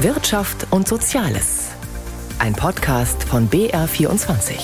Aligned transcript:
Wirtschaft 0.00 0.70
und 0.72 0.86
Soziales. 0.86 1.70
Ein 2.38 2.52
Podcast 2.52 3.24
von 3.24 3.48
BR24. 3.48 4.58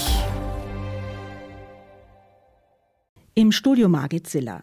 Im 3.33 3.51
Studio 3.51 3.89
Margit 3.89 4.27
Ziller. 4.27 4.63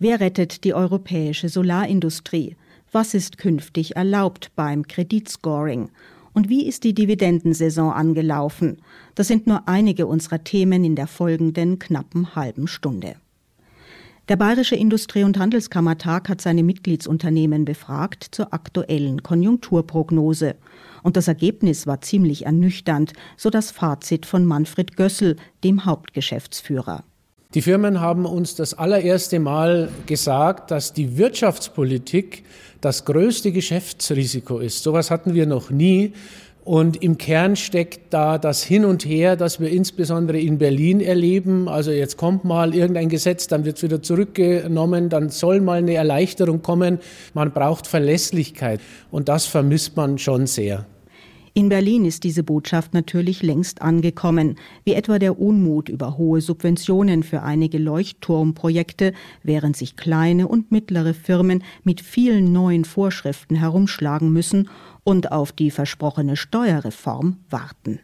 Wer 0.00 0.18
rettet 0.18 0.64
die 0.64 0.74
europäische 0.74 1.48
Solarindustrie? 1.48 2.56
Was 2.90 3.14
ist 3.14 3.38
künftig 3.38 3.94
erlaubt 3.94 4.50
beim 4.56 4.88
Kreditscoring? 4.88 5.88
Und 6.32 6.48
wie 6.48 6.66
ist 6.66 6.82
die 6.82 6.94
Dividendensaison 6.94 7.92
angelaufen? 7.92 8.82
Das 9.14 9.28
sind 9.28 9.46
nur 9.46 9.68
einige 9.68 10.08
unserer 10.08 10.42
Themen 10.42 10.82
in 10.82 10.96
der 10.96 11.06
folgenden 11.06 11.78
knappen 11.78 12.34
halben 12.34 12.66
Stunde. 12.66 13.14
Der 14.28 14.36
Bayerische 14.36 14.76
Industrie- 14.76 15.24
und 15.24 15.38
Handelskammertag 15.38 16.28
hat 16.28 16.42
seine 16.42 16.62
Mitgliedsunternehmen 16.62 17.64
befragt 17.64 18.26
zur 18.30 18.52
aktuellen 18.52 19.22
Konjunkturprognose. 19.22 20.56
Und 21.02 21.16
das 21.16 21.28
Ergebnis 21.28 21.86
war 21.86 22.02
ziemlich 22.02 22.44
ernüchternd, 22.44 23.14
so 23.38 23.48
das 23.48 23.70
Fazit 23.70 24.26
von 24.26 24.44
Manfred 24.44 24.98
Gössel, 24.98 25.36
dem 25.64 25.86
Hauptgeschäftsführer. 25.86 27.04
Die 27.54 27.62
Firmen 27.62 28.02
haben 28.02 28.26
uns 28.26 28.54
das 28.54 28.74
allererste 28.74 29.40
Mal 29.40 29.88
gesagt, 30.04 30.72
dass 30.72 30.92
die 30.92 31.16
Wirtschaftspolitik 31.16 32.44
das 32.82 33.06
größte 33.06 33.50
Geschäftsrisiko 33.50 34.58
ist. 34.58 34.82
Sowas 34.82 35.10
hatten 35.10 35.32
wir 35.32 35.46
noch 35.46 35.70
nie. 35.70 36.12
Und 36.68 37.02
im 37.02 37.16
Kern 37.16 37.56
steckt 37.56 38.12
da 38.12 38.36
das 38.36 38.62
Hin 38.62 38.84
und 38.84 39.06
Her, 39.06 39.36
das 39.36 39.58
wir 39.58 39.70
insbesondere 39.70 40.38
in 40.38 40.58
Berlin 40.58 41.00
erleben. 41.00 41.66
Also 41.66 41.92
jetzt 41.92 42.18
kommt 42.18 42.44
mal 42.44 42.74
irgendein 42.74 43.08
Gesetz, 43.08 43.46
dann 43.46 43.64
wird 43.64 43.78
es 43.78 43.84
wieder 43.84 44.02
zurückgenommen, 44.02 45.08
dann 45.08 45.30
soll 45.30 45.62
mal 45.62 45.78
eine 45.78 45.94
Erleichterung 45.94 46.60
kommen. 46.60 46.98
Man 47.32 47.52
braucht 47.52 47.86
Verlässlichkeit 47.86 48.80
und 49.10 49.30
das 49.30 49.46
vermisst 49.46 49.96
man 49.96 50.18
schon 50.18 50.46
sehr. 50.46 50.84
In 51.58 51.70
Berlin 51.70 52.04
ist 52.04 52.22
diese 52.22 52.44
Botschaft 52.44 52.94
natürlich 52.94 53.42
längst 53.42 53.82
angekommen, 53.82 54.54
wie 54.84 54.92
etwa 54.92 55.18
der 55.18 55.40
Unmut 55.40 55.88
über 55.88 56.16
hohe 56.16 56.40
Subventionen 56.40 57.24
für 57.24 57.42
einige 57.42 57.78
Leuchtturmprojekte, 57.78 59.12
während 59.42 59.76
sich 59.76 59.96
kleine 59.96 60.46
und 60.46 60.70
mittlere 60.70 61.14
Firmen 61.14 61.64
mit 61.82 62.00
vielen 62.00 62.52
neuen 62.52 62.84
Vorschriften 62.84 63.56
herumschlagen 63.56 64.32
müssen 64.32 64.70
und 65.02 65.32
auf 65.32 65.50
die 65.50 65.72
versprochene 65.72 66.36
Steuerreform 66.36 67.38
warten. 67.50 67.98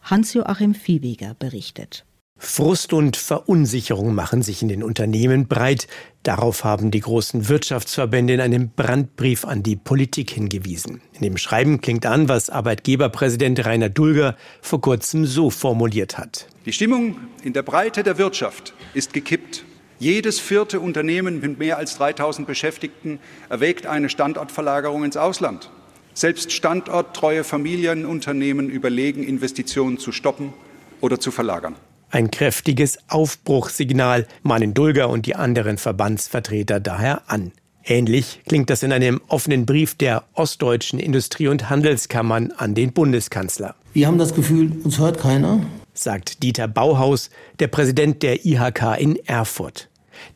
Hans-Joachim 0.00 0.72
Viehweger 0.72 1.34
berichtet. 1.38 2.06
Frust 2.40 2.92
und 2.92 3.16
Verunsicherung 3.16 4.14
machen 4.14 4.42
sich 4.42 4.62
in 4.62 4.68
den 4.68 4.84
Unternehmen 4.84 5.48
breit. 5.48 5.88
Darauf 6.22 6.62
haben 6.62 6.92
die 6.92 7.00
großen 7.00 7.48
Wirtschaftsverbände 7.48 8.34
in 8.34 8.40
einem 8.40 8.70
Brandbrief 8.70 9.44
an 9.44 9.64
die 9.64 9.74
Politik 9.74 10.30
hingewiesen. 10.30 11.00
In 11.14 11.22
dem 11.22 11.36
Schreiben 11.36 11.80
klingt 11.80 12.06
an, 12.06 12.28
was 12.28 12.48
Arbeitgeberpräsident 12.48 13.66
Rainer 13.66 13.88
Dulger 13.88 14.36
vor 14.62 14.80
kurzem 14.80 15.26
so 15.26 15.50
formuliert 15.50 16.16
hat. 16.16 16.46
Die 16.64 16.72
Stimmung 16.72 17.16
in 17.42 17.54
der 17.54 17.62
Breite 17.62 18.04
der 18.04 18.18
Wirtschaft 18.18 18.72
ist 18.94 19.12
gekippt. 19.12 19.64
Jedes 19.98 20.38
vierte 20.38 20.78
Unternehmen 20.78 21.40
mit 21.40 21.58
mehr 21.58 21.76
als 21.76 21.98
3000 21.98 22.46
Beschäftigten 22.46 23.18
erwägt 23.48 23.86
eine 23.86 24.08
Standortverlagerung 24.08 25.02
ins 25.02 25.16
Ausland. 25.16 25.70
Selbst 26.14 26.52
standorttreue 26.52 27.42
Familienunternehmen 27.42 28.70
überlegen, 28.70 29.24
Investitionen 29.24 29.98
zu 29.98 30.12
stoppen 30.12 30.52
oder 31.00 31.18
zu 31.18 31.32
verlagern. 31.32 31.74
Ein 32.10 32.30
kräftiges 32.30 32.98
Aufbruchssignal 33.08 34.26
mahnen 34.42 34.72
Dulger 34.72 35.10
und 35.10 35.26
die 35.26 35.36
anderen 35.36 35.76
Verbandsvertreter 35.76 36.80
daher 36.80 37.22
an. 37.26 37.52
Ähnlich 37.84 38.40
klingt 38.46 38.70
das 38.70 38.82
in 38.82 38.92
einem 38.92 39.20
offenen 39.28 39.66
Brief 39.66 39.94
der 39.94 40.24
ostdeutschen 40.34 40.98
Industrie- 40.98 41.48
und 41.48 41.68
Handelskammern 41.68 42.52
an 42.56 42.74
den 42.74 42.92
Bundeskanzler. 42.92 43.74
Wir 43.92 44.06
haben 44.06 44.18
das 44.18 44.34
Gefühl, 44.34 44.72
uns 44.84 44.98
hört 44.98 45.18
keiner, 45.18 45.60
sagt 45.92 46.42
Dieter 46.42 46.68
Bauhaus, 46.68 47.30
der 47.58 47.68
Präsident 47.68 48.22
der 48.22 48.44
IHK 48.44 48.98
in 48.98 49.16
Erfurt. 49.26 49.88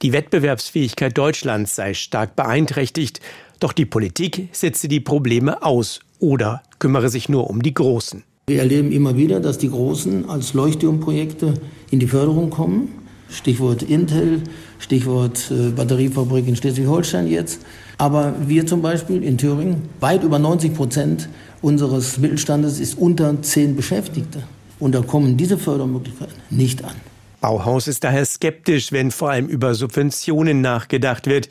Die 0.02 0.12
Wettbewerbsfähigkeit 0.12 1.16
Deutschlands 1.16 1.74
sei 1.74 1.94
stark 1.94 2.36
beeinträchtigt, 2.36 3.20
doch 3.60 3.72
die 3.72 3.86
Politik 3.86 4.48
setze 4.52 4.88
die 4.88 5.00
Probleme 5.00 5.62
aus 5.62 6.00
oder 6.18 6.62
kümmere 6.78 7.08
sich 7.08 7.28
nur 7.28 7.48
um 7.48 7.62
die 7.62 7.74
Großen. 7.74 8.24
Wir 8.48 8.58
erleben 8.58 8.90
immer 8.90 9.16
wieder, 9.16 9.38
dass 9.38 9.58
die 9.58 9.70
Großen 9.70 10.28
als 10.28 10.52
Leuchtturmprojekte 10.52 11.54
in 11.92 12.00
die 12.00 12.08
Förderung 12.08 12.50
kommen. 12.50 12.88
Stichwort 13.30 13.84
Intel, 13.84 14.42
Stichwort 14.80 15.50
äh, 15.52 15.70
Batteriefabrik 15.70 16.48
in 16.48 16.56
Schleswig-Holstein 16.56 17.28
jetzt. 17.28 17.60
Aber 17.98 18.34
wir 18.46 18.66
zum 18.66 18.82
Beispiel 18.82 19.22
in 19.22 19.38
Thüringen, 19.38 19.88
weit 20.00 20.24
über 20.24 20.40
90 20.40 20.74
Prozent 20.74 21.28
unseres 21.62 22.18
Mittelstandes 22.18 22.80
ist 22.80 22.98
unter 22.98 23.40
zehn 23.42 23.76
Beschäftigte. 23.76 24.42
Und 24.80 24.96
da 24.96 25.02
kommen 25.02 25.36
diese 25.36 25.56
Fördermöglichkeiten 25.56 26.34
nicht 26.50 26.82
an. 26.82 26.94
Bauhaus 27.40 27.86
ist 27.86 28.02
daher 28.02 28.24
skeptisch, 28.24 28.90
wenn 28.90 29.12
vor 29.12 29.30
allem 29.30 29.46
über 29.46 29.74
Subventionen 29.74 30.60
nachgedacht 30.60 31.28
wird. 31.28 31.48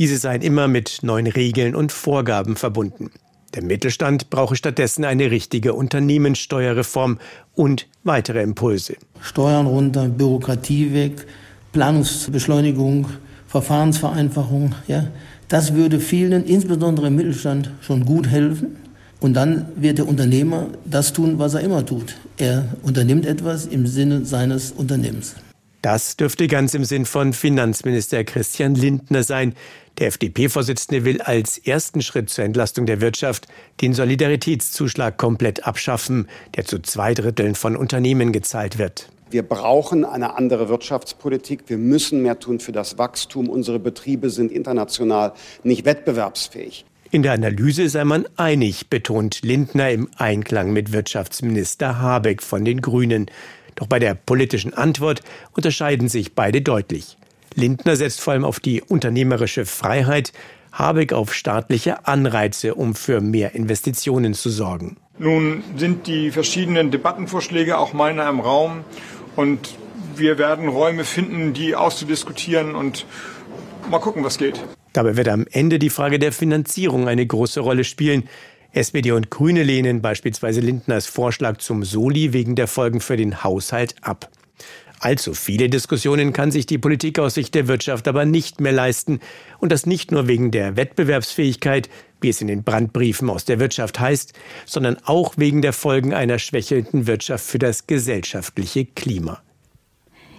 Diese 0.00 0.16
seien 0.16 0.42
immer 0.42 0.66
mit 0.66 0.98
neuen 1.02 1.28
Regeln 1.28 1.76
und 1.76 1.92
Vorgaben 1.92 2.56
verbunden. 2.56 3.12
Der 3.54 3.62
Mittelstand 3.62 4.30
brauche 4.30 4.56
stattdessen 4.56 5.04
eine 5.04 5.30
richtige 5.30 5.74
Unternehmenssteuerreform 5.74 7.18
und 7.54 7.86
weitere 8.02 8.42
Impulse. 8.42 8.96
Steuern 9.20 9.66
runter, 9.66 10.08
Bürokratie 10.08 10.94
weg, 10.94 11.26
Planungsbeschleunigung, 11.72 13.08
Verfahrensvereinfachung. 13.48 14.74
Ja, 14.88 15.08
das 15.48 15.74
würde 15.74 16.00
vielen, 16.00 16.46
insbesondere 16.46 17.08
im 17.08 17.16
Mittelstand, 17.16 17.70
schon 17.82 18.06
gut 18.06 18.26
helfen. 18.26 18.76
Und 19.20 19.34
dann 19.34 19.66
wird 19.76 19.98
der 19.98 20.08
Unternehmer 20.08 20.68
das 20.86 21.12
tun, 21.12 21.38
was 21.38 21.54
er 21.54 21.60
immer 21.60 21.84
tut. 21.84 22.16
Er 22.38 22.64
unternimmt 22.82 23.26
etwas 23.26 23.66
im 23.66 23.86
Sinne 23.86 24.24
seines 24.24 24.72
Unternehmens. 24.72 25.36
Das 25.82 26.16
dürfte 26.16 26.46
ganz 26.46 26.74
im 26.74 26.84
Sinn 26.84 27.04
von 27.04 27.32
Finanzminister 27.32 28.24
Christian 28.24 28.76
Lindner 28.76 29.24
sein. 29.24 29.54
Der 29.98 30.08
FDP-Vorsitzende 30.08 31.04
will 31.04 31.20
als 31.20 31.58
ersten 31.58 32.00
Schritt 32.00 32.30
zur 32.30 32.44
Entlastung 32.44 32.86
der 32.86 33.00
Wirtschaft 33.00 33.46
den 33.80 33.92
Solidaritätszuschlag 33.92 35.18
komplett 35.18 35.66
abschaffen, 35.66 36.28
der 36.56 36.64
zu 36.64 36.80
zwei 36.80 37.14
Dritteln 37.14 37.54
von 37.54 37.76
Unternehmen 37.76 38.32
gezahlt 38.32 38.78
wird. 38.78 39.08
Wir 39.30 39.42
brauchen 39.42 40.04
eine 40.04 40.36
andere 40.36 40.68
Wirtschaftspolitik. 40.68 41.62
Wir 41.66 41.78
müssen 41.78 42.22
mehr 42.22 42.38
tun 42.38 42.60
für 42.60 42.72
das 42.72 42.98
Wachstum. 42.98 43.48
Unsere 43.48 43.78
Betriebe 43.78 44.28
sind 44.28 44.52
international 44.52 45.32
nicht 45.62 45.86
wettbewerbsfähig. 45.86 46.84
In 47.10 47.22
der 47.22 47.32
Analyse 47.32 47.88
sei 47.88 48.04
man 48.04 48.26
einig, 48.36 48.88
betont 48.88 49.40
Lindner 49.42 49.90
im 49.90 50.08
Einklang 50.16 50.72
mit 50.72 50.92
Wirtschaftsminister 50.92 51.98
Habeck 51.98 52.42
von 52.42 52.64
den 52.64 52.80
Grünen. 52.80 53.26
Doch 53.74 53.86
bei 53.86 53.98
der 53.98 54.14
politischen 54.14 54.74
Antwort 54.74 55.22
unterscheiden 55.54 56.08
sich 56.08 56.34
beide 56.34 56.62
deutlich. 56.62 57.16
Lindner 57.54 57.96
setzt 57.96 58.20
vor 58.20 58.32
allem 58.32 58.44
auf 58.44 58.60
die 58.60 58.82
unternehmerische 58.82 59.66
Freiheit, 59.66 60.32
Habeck 60.72 61.12
auf 61.12 61.34
staatliche 61.34 62.06
Anreize, 62.06 62.74
um 62.74 62.94
für 62.94 63.20
mehr 63.20 63.54
Investitionen 63.54 64.34
zu 64.34 64.48
sorgen. 64.50 64.96
Nun 65.18 65.62
sind 65.76 66.06
die 66.06 66.30
verschiedenen 66.30 66.90
Debattenvorschläge 66.90 67.78
auch 67.78 67.92
meiner 67.92 68.28
im 68.28 68.40
Raum 68.40 68.84
und 69.36 69.76
wir 70.16 70.38
werden 70.38 70.68
Räume 70.68 71.04
finden, 71.04 71.52
die 71.52 71.76
auszudiskutieren 71.76 72.74
und 72.74 73.06
mal 73.90 73.98
gucken, 73.98 74.24
was 74.24 74.38
geht. 74.38 74.62
Dabei 74.92 75.16
wird 75.16 75.28
am 75.28 75.46
Ende 75.50 75.78
die 75.78 75.90
Frage 75.90 76.18
der 76.18 76.32
Finanzierung 76.32 77.08
eine 77.08 77.26
große 77.26 77.60
Rolle 77.60 77.84
spielen. 77.84 78.28
SPD 78.72 79.12
und 79.12 79.30
Grüne 79.30 79.62
lehnen 79.62 80.00
beispielsweise 80.00 80.60
Lindners 80.60 81.06
Vorschlag 81.06 81.58
zum 81.58 81.84
Soli 81.84 82.32
wegen 82.32 82.56
der 82.56 82.68
Folgen 82.68 83.00
für 83.00 83.16
den 83.16 83.44
Haushalt 83.44 83.94
ab. 84.00 84.30
Allzu 85.02 85.34
viele 85.34 85.68
Diskussionen 85.68 86.32
kann 86.32 86.52
sich 86.52 86.64
die 86.64 86.78
Politik 86.78 87.18
aus 87.18 87.34
Sicht 87.34 87.56
der 87.56 87.66
Wirtschaft 87.66 88.06
aber 88.06 88.24
nicht 88.24 88.60
mehr 88.60 88.70
leisten. 88.70 89.18
Und 89.58 89.72
das 89.72 89.84
nicht 89.84 90.12
nur 90.12 90.28
wegen 90.28 90.52
der 90.52 90.76
Wettbewerbsfähigkeit, 90.76 91.90
wie 92.20 92.28
es 92.28 92.40
in 92.40 92.46
den 92.46 92.62
Brandbriefen 92.62 93.28
aus 93.28 93.44
der 93.44 93.58
Wirtschaft 93.58 93.98
heißt, 93.98 94.32
sondern 94.64 94.96
auch 95.04 95.34
wegen 95.36 95.60
der 95.60 95.72
Folgen 95.72 96.14
einer 96.14 96.38
schwächelnden 96.38 97.08
Wirtschaft 97.08 97.44
für 97.44 97.58
das 97.58 97.88
gesellschaftliche 97.88 98.84
Klima. 98.84 99.42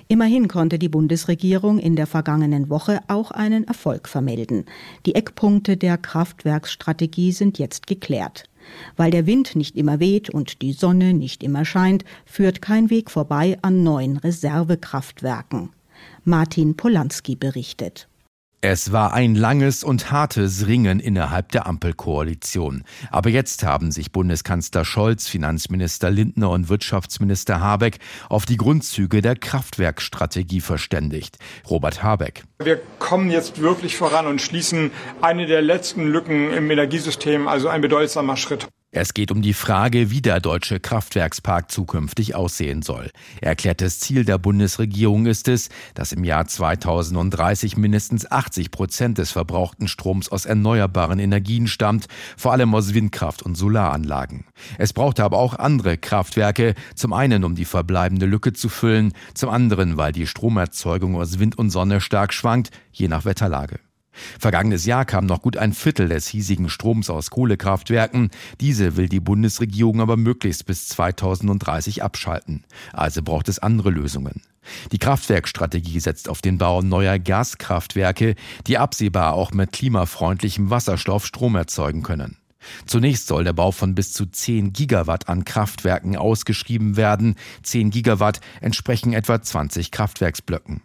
Immerhin 0.07 0.47
konnte 0.47 0.79
die 0.79 0.89
Bundesregierung 0.89 1.77
in 1.77 1.97
der 1.97 2.07
vergangenen 2.07 2.69
Woche 2.69 3.01
auch 3.09 3.31
einen 3.31 3.67
Erfolg 3.67 4.07
vermelden. 4.07 4.63
Die 5.05 5.15
Eckpunkte 5.15 5.75
der 5.75 5.97
Kraftwerksstrategie 5.97 7.33
sind 7.33 7.59
jetzt 7.59 7.85
geklärt. 7.85 8.45
Weil 8.95 9.11
der 9.11 9.25
Wind 9.25 9.55
nicht 9.55 9.75
immer 9.75 9.99
weht 9.99 10.29
und 10.29 10.61
die 10.61 10.73
Sonne 10.73 11.13
nicht 11.13 11.43
immer 11.43 11.65
scheint, 11.65 12.05
führt 12.25 12.61
kein 12.61 12.89
Weg 12.89 13.11
vorbei 13.11 13.57
an 13.61 13.83
neuen 13.83 14.17
Reservekraftwerken. 14.17 15.69
Martin 16.23 16.75
Polanski 16.75 17.35
berichtet. 17.35 18.07
Es 18.65 18.93
war 18.93 19.11
ein 19.11 19.35
langes 19.35 19.83
und 19.83 20.09
hartes 20.09 20.67
Ringen 20.67 21.01
innerhalb 21.01 21.51
der 21.51 21.67
Ampelkoalition. 21.67 22.85
Aber 23.11 23.29
jetzt 23.29 23.65
haben 23.65 23.91
sich 23.91 24.13
Bundeskanzler 24.13 24.85
Scholz, 24.85 25.27
Finanzminister 25.27 26.09
Lindner 26.09 26.49
und 26.49 26.69
Wirtschaftsminister 26.69 27.59
Habeck 27.59 27.97
auf 28.29 28.45
die 28.45 28.55
Grundzüge 28.55 29.21
der 29.21 29.35
Kraftwerkstrategie 29.35 30.61
verständigt. 30.61 31.39
Robert 31.69 32.03
Habeck. 32.03 32.45
Wir 32.63 32.79
kommen 32.99 33.29
jetzt 33.29 33.59
wirklich 33.59 33.97
voran 33.97 34.27
und 34.27 34.41
schließen 34.41 34.91
eine 35.19 35.45
der 35.45 35.61
letzten 35.61 36.07
Lücken 36.07 36.53
im 36.53 36.71
Energiesystem, 36.71 37.49
also 37.49 37.67
ein 37.67 37.81
bedeutsamer 37.81 38.37
Schritt. 38.37 38.69
Es 38.95 39.15
geht 39.15 39.31
um 39.31 39.41
die 39.41 39.55
Frage, 39.55 40.11
wie 40.11 40.21
der 40.21 40.39
deutsche 40.39 40.79
Kraftwerkspark 40.79 41.71
zukünftig 41.71 42.35
aussehen 42.35 42.83
soll. 42.83 43.09
Erklärtes 43.41 43.99
Ziel 43.99 44.23
der 44.23 44.37
Bundesregierung 44.37 45.25
ist 45.25 45.47
es, 45.47 45.69
dass 45.95 46.11
im 46.11 46.23
Jahr 46.23 46.45
2030 46.45 47.75
mindestens 47.75 48.29
80 48.29 48.69
Prozent 48.69 49.17
des 49.17 49.31
verbrauchten 49.31 49.87
Stroms 49.87 50.29
aus 50.29 50.45
erneuerbaren 50.45 51.17
Energien 51.17 51.65
stammt, 51.65 52.05
vor 52.37 52.51
allem 52.51 52.75
aus 52.75 52.93
Windkraft 52.93 53.41
und 53.41 53.55
Solaranlagen. 53.55 54.45
Es 54.77 54.93
braucht 54.93 55.19
aber 55.19 55.39
auch 55.39 55.55
andere 55.55 55.97
Kraftwerke, 55.97 56.75
zum 56.93 57.13
einen 57.13 57.45
um 57.45 57.55
die 57.55 57.65
verbleibende 57.65 58.27
Lücke 58.27 58.53
zu 58.53 58.69
füllen, 58.69 59.13
zum 59.33 59.49
anderen 59.49 59.97
weil 59.97 60.11
die 60.11 60.27
Stromerzeugung 60.27 61.15
aus 61.15 61.39
Wind 61.39 61.57
und 61.57 61.71
Sonne 61.71 61.99
stark 61.99 62.31
schwankt, 62.31 62.69
je 62.91 63.07
nach 63.07 63.25
Wetterlage. 63.25 63.79
Vergangenes 64.39 64.85
Jahr 64.85 65.05
kam 65.05 65.25
noch 65.25 65.41
gut 65.41 65.57
ein 65.57 65.73
Viertel 65.73 66.07
des 66.07 66.27
hiesigen 66.27 66.69
Stroms 66.69 67.09
aus 67.09 67.29
Kohlekraftwerken. 67.29 68.29
Diese 68.61 68.95
will 68.95 69.09
die 69.09 69.19
Bundesregierung 69.19 70.01
aber 70.01 70.17
möglichst 70.17 70.65
bis 70.65 70.87
2030 70.89 72.03
abschalten. 72.03 72.63
Also 72.91 73.21
braucht 73.23 73.49
es 73.49 73.59
andere 73.59 73.89
Lösungen. 73.89 74.41
Die 74.91 74.99
Kraftwerkstrategie 74.99 75.99
setzt 75.99 76.29
auf 76.29 76.41
den 76.41 76.57
Bau 76.57 76.81
neuer 76.81 77.19
Gaskraftwerke, 77.19 78.35
die 78.67 78.77
absehbar 78.77 79.33
auch 79.33 79.51
mit 79.51 79.73
klimafreundlichem 79.73 80.69
Wasserstoff 80.69 81.25
Strom 81.25 81.55
erzeugen 81.55 82.03
können. 82.03 82.37
Zunächst 82.85 83.27
soll 83.27 83.43
der 83.43 83.53
Bau 83.53 83.71
von 83.71 83.93
bis 83.93 84.13
zu 84.13 84.25
10 84.25 84.71
Gigawatt 84.71 85.27
an 85.27 85.43
Kraftwerken 85.43 86.15
ausgeschrieben 86.15 86.95
werden. 86.95 87.35
10 87.63 87.89
Gigawatt 87.89 88.39
entsprechen 88.61 89.11
etwa 89.11 89.41
20 89.41 89.91
Kraftwerksblöcken. 89.91 90.81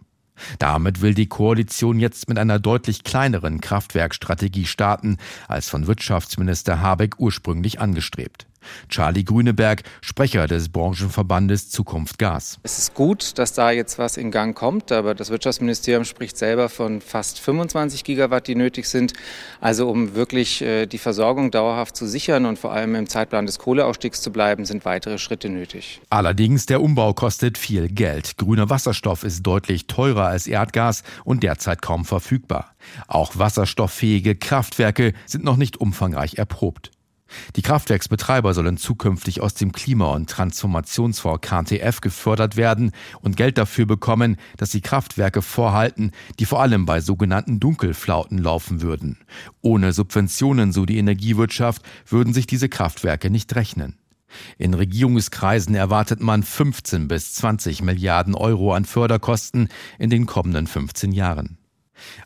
Damit 0.58 1.00
will 1.00 1.14
die 1.14 1.28
Koalition 1.28 1.98
jetzt 1.98 2.28
mit 2.28 2.38
einer 2.38 2.58
deutlich 2.58 3.04
kleineren 3.04 3.60
Kraftwerkstrategie 3.60 4.66
starten, 4.66 5.18
als 5.46 5.68
von 5.68 5.86
Wirtschaftsminister 5.86 6.80
Habeck 6.80 7.18
ursprünglich 7.18 7.80
angestrebt. 7.80 8.46
Charlie 8.88 9.24
Grüneberg, 9.24 9.82
Sprecher 10.00 10.46
des 10.46 10.68
Branchenverbandes 10.68 11.70
Zukunft 11.70 12.18
Gas. 12.18 12.58
Es 12.62 12.78
ist 12.78 12.94
gut, 12.94 13.38
dass 13.38 13.52
da 13.52 13.70
jetzt 13.70 13.98
was 13.98 14.16
in 14.16 14.30
Gang 14.30 14.56
kommt, 14.56 14.92
aber 14.92 15.14
das 15.14 15.30
Wirtschaftsministerium 15.30 16.04
spricht 16.04 16.36
selber 16.36 16.68
von 16.68 17.00
fast 17.00 17.40
25 17.40 18.04
Gigawatt, 18.04 18.46
die 18.46 18.54
nötig 18.54 18.86
sind. 18.86 19.12
Also 19.60 19.88
um 19.88 20.14
wirklich 20.14 20.62
äh, 20.62 20.86
die 20.86 20.98
Versorgung 20.98 21.50
dauerhaft 21.50 21.96
zu 21.96 22.06
sichern 22.06 22.46
und 22.46 22.58
vor 22.58 22.72
allem 22.72 22.94
im 22.94 23.08
Zeitplan 23.08 23.46
des 23.46 23.58
Kohleausstiegs 23.58 24.20
zu 24.20 24.32
bleiben, 24.32 24.64
sind 24.64 24.84
weitere 24.84 25.18
Schritte 25.18 25.48
nötig. 25.48 26.00
Allerdings, 26.10 26.66
der 26.66 26.82
Umbau 26.82 27.14
kostet 27.14 27.58
viel 27.58 27.88
Geld. 27.88 28.36
Grüner 28.36 28.70
Wasserstoff 28.70 29.24
ist 29.24 29.42
deutlich 29.42 29.86
teurer 29.86 30.26
als 30.26 30.46
Erdgas 30.46 31.02
und 31.24 31.42
derzeit 31.42 31.82
kaum 31.82 32.04
verfügbar. 32.04 32.74
Auch 33.06 33.38
wasserstofffähige 33.38 34.36
Kraftwerke 34.36 35.12
sind 35.26 35.44
noch 35.44 35.56
nicht 35.56 35.78
umfangreich 35.78 36.34
erprobt. 36.34 36.90
Die 37.56 37.62
Kraftwerksbetreiber 37.62 38.54
sollen 38.54 38.76
zukünftig 38.76 39.40
aus 39.40 39.54
dem 39.54 39.72
Klima- 39.72 40.14
und 40.14 40.30
Transformationsfonds 40.30 41.40
KTF 41.40 42.00
gefördert 42.00 42.56
werden 42.56 42.92
und 43.20 43.36
Geld 43.36 43.58
dafür 43.58 43.86
bekommen, 43.86 44.36
dass 44.56 44.70
sie 44.70 44.80
Kraftwerke 44.80 45.42
vorhalten, 45.42 46.12
die 46.38 46.46
vor 46.46 46.60
allem 46.60 46.86
bei 46.86 47.00
sogenannten 47.00 47.60
Dunkelflauten 47.60 48.38
laufen 48.38 48.82
würden. 48.82 49.18
Ohne 49.60 49.92
Subventionen, 49.92 50.72
so 50.72 50.86
die 50.86 50.98
Energiewirtschaft, 50.98 51.82
würden 52.06 52.32
sich 52.32 52.46
diese 52.46 52.68
Kraftwerke 52.68 53.30
nicht 53.30 53.54
rechnen. 53.54 53.96
In 54.58 54.74
Regierungskreisen 54.74 55.74
erwartet 55.74 56.20
man 56.20 56.42
15 56.42 57.08
bis 57.08 57.34
20 57.34 57.82
Milliarden 57.82 58.34
Euro 58.34 58.74
an 58.74 58.84
Förderkosten 58.84 59.68
in 59.98 60.10
den 60.10 60.26
kommenden 60.26 60.66
15 60.66 61.12
Jahren. 61.12 61.57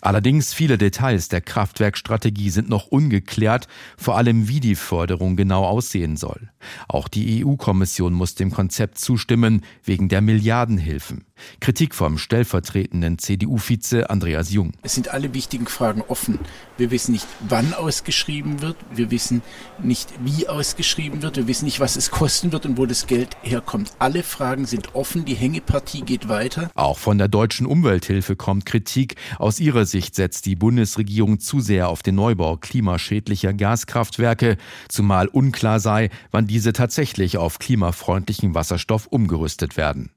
Allerdings 0.00 0.52
viele 0.52 0.78
Details 0.78 1.28
der 1.28 1.40
Kraftwerkstrategie 1.40 2.50
sind 2.50 2.68
noch 2.68 2.86
ungeklärt, 2.86 3.68
vor 3.96 4.16
allem 4.16 4.48
wie 4.48 4.60
die 4.60 4.74
Förderung 4.74 5.36
genau 5.36 5.64
aussehen 5.64 6.16
soll. 6.16 6.50
Auch 6.88 7.08
die 7.08 7.44
EU-Kommission 7.44 8.12
muss 8.12 8.34
dem 8.34 8.50
Konzept 8.50 8.98
zustimmen, 8.98 9.62
wegen 9.84 10.08
der 10.08 10.20
Milliardenhilfen. 10.20 11.24
Kritik 11.60 11.94
vom 11.94 12.18
stellvertretenden 12.18 13.18
CDU-Vize 13.18 14.10
Andreas 14.10 14.52
Jung. 14.52 14.72
Es 14.82 14.94
sind 14.94 15.08
alle 15.08 15.34
wichtigen 15.34 15.66
Fragen 15.66 16.02
offen. 16.02 16.38
Wir 16.76 16.90
wissen 16.90 17.12
nicht, 17.12 17.26
wann 17.48 17.74
ausgeschrieben 17.74 18.62
wird. 18.62 18.76
Wir 18.94 19.10
wissen 19.10 19.42
nicht, 19.82 20.08
wie 20.24 20.48
ausgeschrieben 20.48 21.22
wird. 21.22 21.36
Wir 21.36 21.46
wissen 21.46 21.64
nicht, 21.64 21.80
was 21.80 21.96
es 21.96 22.10
kosten 22.10 22.52
wird 22.52 22.66
und 22.66 22.78
wo 22.78 22.86
das 22.86 23.06
Geld 23.06 23.36
herkommt. 23.42 23.92
Alle 23.98 24.22
Fragen 24.22 24.66
sind 24.66 24.94
offen. 24.94 25.24
Die 25.24 25.34
Hängepartie 25.34 26.02
geht 26.02 26.28
weiter. 26.28 26.70
Auch 26.74 26.98
von 26.98 27.18
der 27.18 27.28
deutschen 27.28 27.66
Umwelthilfe 27.66 28.36
kommt 28.36 28.66
Kritik. 28.66 29.16
Aus 29.38 29.58
ihrer 29.62 29.86
Sicht 29.86 30.14
setzt 30.14 30.44
die 30.44 30.56
Bundesregierung 30.56 31.40
zu 31.40 31.60
sehr 31.60 31.88
auf 31.88 32.02
den 32.02 32.16
Neubau 32.16 32.56
klimaschädlicher 32.56 33.54
Gaskraftwerke, 33.54 34.58
zumal 34.88 35.28
unklar 35.28 35.80
sei, 35.80 36.10
wann 36.30 36.46
diese 36.46 36.72
tatsächlich 36.72 37.38
auf 37.38 37.58
klimafreundlichen 37.58 38.54
Wasserstoff 38.54 39.06
umgerüstet 39.06 39.76
werden. 39.76 40.10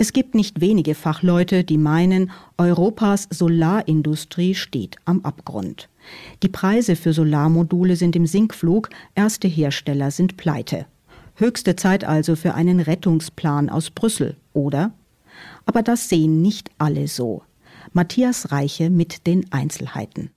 Es 0.00 0.12
gibt 0.12 0.36
nicht 0.36 0.60
wenige 0.60 0.94
Fachleute, 0.94 1.64
die 1.64 1.76
meinen, 1.76 2.30
Europas 2.56 3.26
Solarindustrie 3.30 4.54
steht 4.54 4.96
am 5.04 5.22
Abgrund. 5.24 5.88
Die 6.44 6.48
Preise 6.48 6.94
für 6.94 7.12
Solarmodule 7.12 7.96
sind 7.96 8.14
im 8.14 8.26
Sinkflug, 8.26 8.90
erste 9.16 9.48
Hersteller 9.48 10.12
sind 10.12 10.36
pleite. 10.36 10.86
Höchste 11.34 11.74
Zeit 11.74 12.04
also 12.04 12.36
für 12.36 12.54
einen 12.54 12.78
Rettungsplan 12.78 13.70
aus 13.70 13.90
Brüssel, 13.90 14.36
oder? 14.52 14.92
Aber 15.66 15.82
das 15.82 16.08
sehen 16.08 16.42
nicht 16.42 16.70
alle 16.78 17.08
so. 17.08 17.42
Matthias 17.92 18.52
Reiche 18.52 18.90
mit 18.90 19.26
den 19.26 19.52
Einzelheiten. 19.52 20.30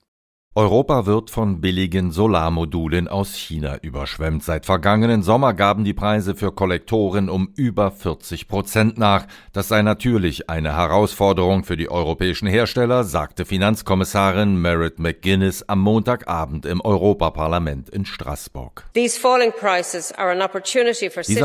Europa 0.53 1.05
wird 1.05 1.29
von 1.29 1.61
billigen 1.61 2.11
Solarmodulen 2.11 3.07
aus 3.07 3.35
China 3.35 3.77
überschwemmt. 3.81 4.43
Seit 4.43 4.65
vergangenen 4.65 5.23
Sommer 5.23 5.53
gaben 5.53 5.85
die 5.85 5.93
Preise 5.93 6.35
für 6.35 6.51
Kollektoren 6.51 7.29
um 7.29 7.53
über 7.55 7.89
40 7.89 8.49
Prozent 8.49 8.97
nach. 8.97 9.27
Das 9.53 9.69
sei 9.69 9.81
natürlich 9.81 10.49
eine 10.49 10.75
Herausforderung 10.75 11.63
für 11.63 11.77
die 11.77 11.89
europäischen 11.89 12.49
Hersteller, 12.49 13.05
sagte 13.05 13.45
Finanzkommissarin 13.45 14.57
Merit 14.57 14.99
McGuinness 14.99 15.63
am 15.69 15.79
Montagabend 15.79 16.65
im 16.65 16.81
Europaparlament 16.81 17.87
in 17.87 18.03
Straßburg. 18.03 18.83
Dieser 18.93 19.31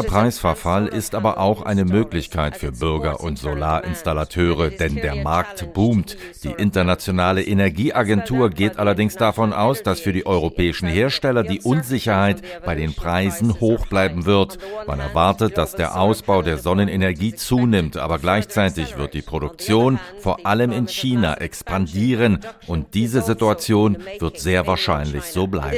Preisverfall 0.03 0.89
ist 0.89 1.15
aber 1.15 1.39
auch 1.39 1.63
eine 1.63 1.85
Möglichkeit 1.85 2.57
für 2.57 2.73
Bürger 2.73 3.21
und 3.21 3.39
Solarinstalleure, 3.39 4.71
denn 4.71 4.97
der 4.97 5.23
Markt 5.23 5.73
boomt. 5.75 6.17
Die 6.43 6.51
internationale 6.51 7.45
Energieagentur 7.45 8.51
geht 8.51 8.81
allerdings 8.81 8.96
allerdings 8.97 9.17
davon 9.17 9.53
aus, 9.53 9.83
dass 9.83 10.01
für 10.01 10.15
die 10.15 10.25
europäischen 10.25 10.89
Hersteller 10.89 11.43
die 11.43 11.61
Unsicherheit 11.61 12.41
bei 12.65 12.75
den 12.75 12.95
Preisen 12.95 13.61
hoch 13.61 13.87
bleiben 13.89 14.25
wird. 14.25 14.57
Man 14.87 15.01
erwartet, 15.01 15.59
dass 15.59 15.77
der 15.77 16.01
Ausbau 16.01 16.41
der 16.41 16.57
Sonnenenergie 16.57 17.35
zunimmt, 17.35 17.99
aber 17.99 18.19
gleichzeitig 18.19 18.97
wird 18.97 19.13
die 19.13 19.21
Produktion 19.21 19.99
vor 20.21 20.47
allem 20.47 20.73
in 20.73 20.89
China 20.89 21.35
expandieren 21.35 22.39
und 22.67 22.95
diese 22.95 23.21
Situation 23.21 23.99
wird 24.19 24.41
sehr 24.41 24.67
wahrscheinlich 24.67 25.25
so 25.25 25.47
bleiben. 25.47 25.77